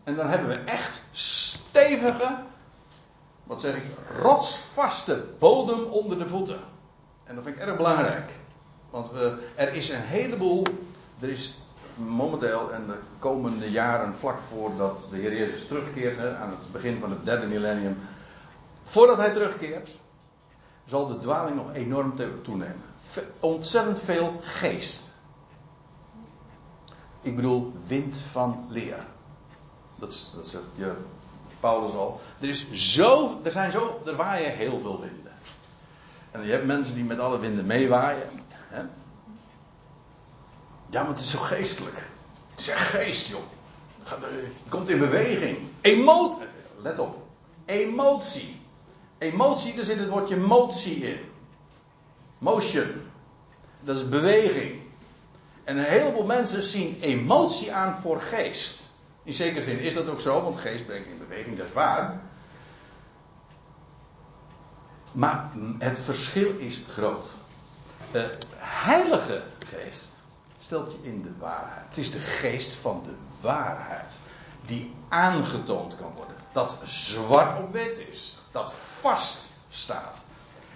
[0.04, 2.36] En dan hebben we echt stevige
[3.52, 3.84] wat zeg ik,
[4.22, 6.60] rotsvaste bodem onder de voeten.
[7.24, 8.32] En dat vind ik erg belangrijk.
[8.90, 10.62] Want we, er is een heleboel,
[11.20, 11.54] er is
[11.94, 17.00] momenteel en de komende jaren vlak voordat de Heer Jezus terugkeert, hè, aan het begin
[17.00, 17.98] van het derde millennium,
[18.82, 19.90] voordat hij terugkeert,
[20.84, 22.84] zal de dwaling nog enorm toenemen.
[23.40, 25.10] Ontzettend veel geest.
[27.20, 29.06] Ik bedoel wind van leer.
[29.98, 30.94] Dat, dat zegt je
[31.62, 32.20] Paulus al.
[32.40, 35.32] Er, is zo, er, zijn zo, er waaien heel veel winden.
[36.30, 38.28] En je hebt mensen die met alle winden meewaaien.
[38.68, 38.80] Hè?
[40.90, 42.08] Ja, maar het is zo geestelijk.
[42.50, 43.42] Het is echt geest, joh.
[44.64, 45.58] Je komt in beweging.
[45.80, 46.46] Emotie.
[46.82, 47.22] Let op.
[47.64, 48.60] Emotie.
[49.18, 51.18] Emotie, daar zit het woordje motie in.
[52.38, 52.90] Motion.
[53.80, 54.80] Dat is beweging.
[55.64, 58.81] En een heleboel mensen zien emotie aan voor geest.
[59.22, 62.20] In zekere zin is dat ook zo, want geest brengt in beweging, dat is waar.
[65.12, 67.26] Maar het verschil is groot.
[68.10, 70.22] De Heilige Geest
[70.58, 71.86] stelt je in de waarheid.
[71.88, 74.18] Het is de geest van de waarheid.
[74.66, 76.36] Die aangetoond kan worden.
[76.52, 78.36] Dat zwart op wit is.
[78.50, 80.24] Dat vast staat.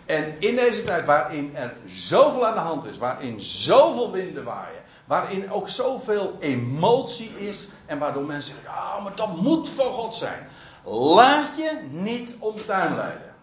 [0.07, 2.99] En in deze tijd waarin er zoveel aan de hand is.
[2.99, 4.83] Waarin zoveel winden waaien.
[5.07, 7.69] Waarin ook zoveel emotie is.
[7.87, 10.49] En waardoor mensen zeggen: ja, maar dat moet van God zijn.
[10.85, 13.35] Laat je niet om de tuin leiden.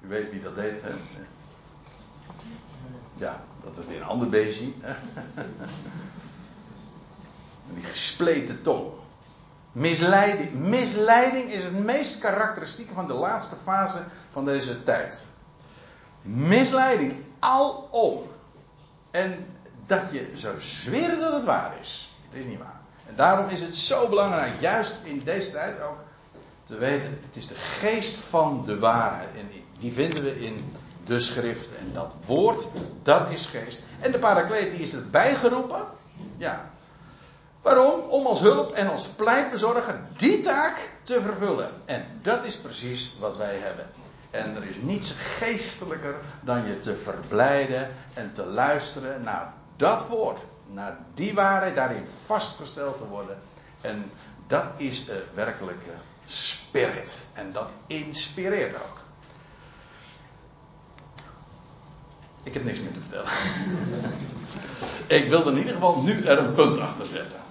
[0.00, 0.90] U weet wie dat deed, hè?
[3.14, 4.64] Ja, dat was weer een ander beestje.
[7.74, 8.92] Die gespleten tong.
[9.72, 10.52] Misleiding.
[10.52, 15.24] Misleiding is het meest karakteristieke van de laatste fase van deze tijd.
[16.22, 18.22] Misleiding alom.
[19.10, 19.46] En
[19.86, 22.16] dat je zou zweren dat het waar is.
[22.28, 22.80] Het is niet waar.
[23.06, 25.98] En daarom is het zo belangrijk, juist in deze tijd ook,
[26.64, 29.28] te weten, het is de geest van de waarheid.
[29.34, 30.72] En die vinden we in
[31.04, 31.72] de schrift.
[31.78, 32.68] En dat woord,
[33.02, 33.82] dat is geest.
[34.00, 35.82] En de parakleet die is erbij geroepen.
[36.36, 36.70] Ja.
[37.62, 38.00] Waarom?
[38.00, 41.70] Om als hulp en als pleitbezorger die taak te vervullen.
[41.84, 43.86] En dat is precies wat wij hebben.
[44.30, 50.44] En er is niets geestelijker dan je te verblijden en te luisteren naar dat woord.
[50.66, 53.38] Naar die waarheid, daarin vastgesteld te worden.
[53.80, 54.10] En
[54.46, 55.90] dat is de werkelijke
[56.26, 57.26] spirit.
[57.32, 59.02] En dat inspireert ook.
[62.42, 63.30] Ik heb niks meer te vertellen.
[65.22, 67.43] ik wil in ieder geval nu er een punt achter zetten.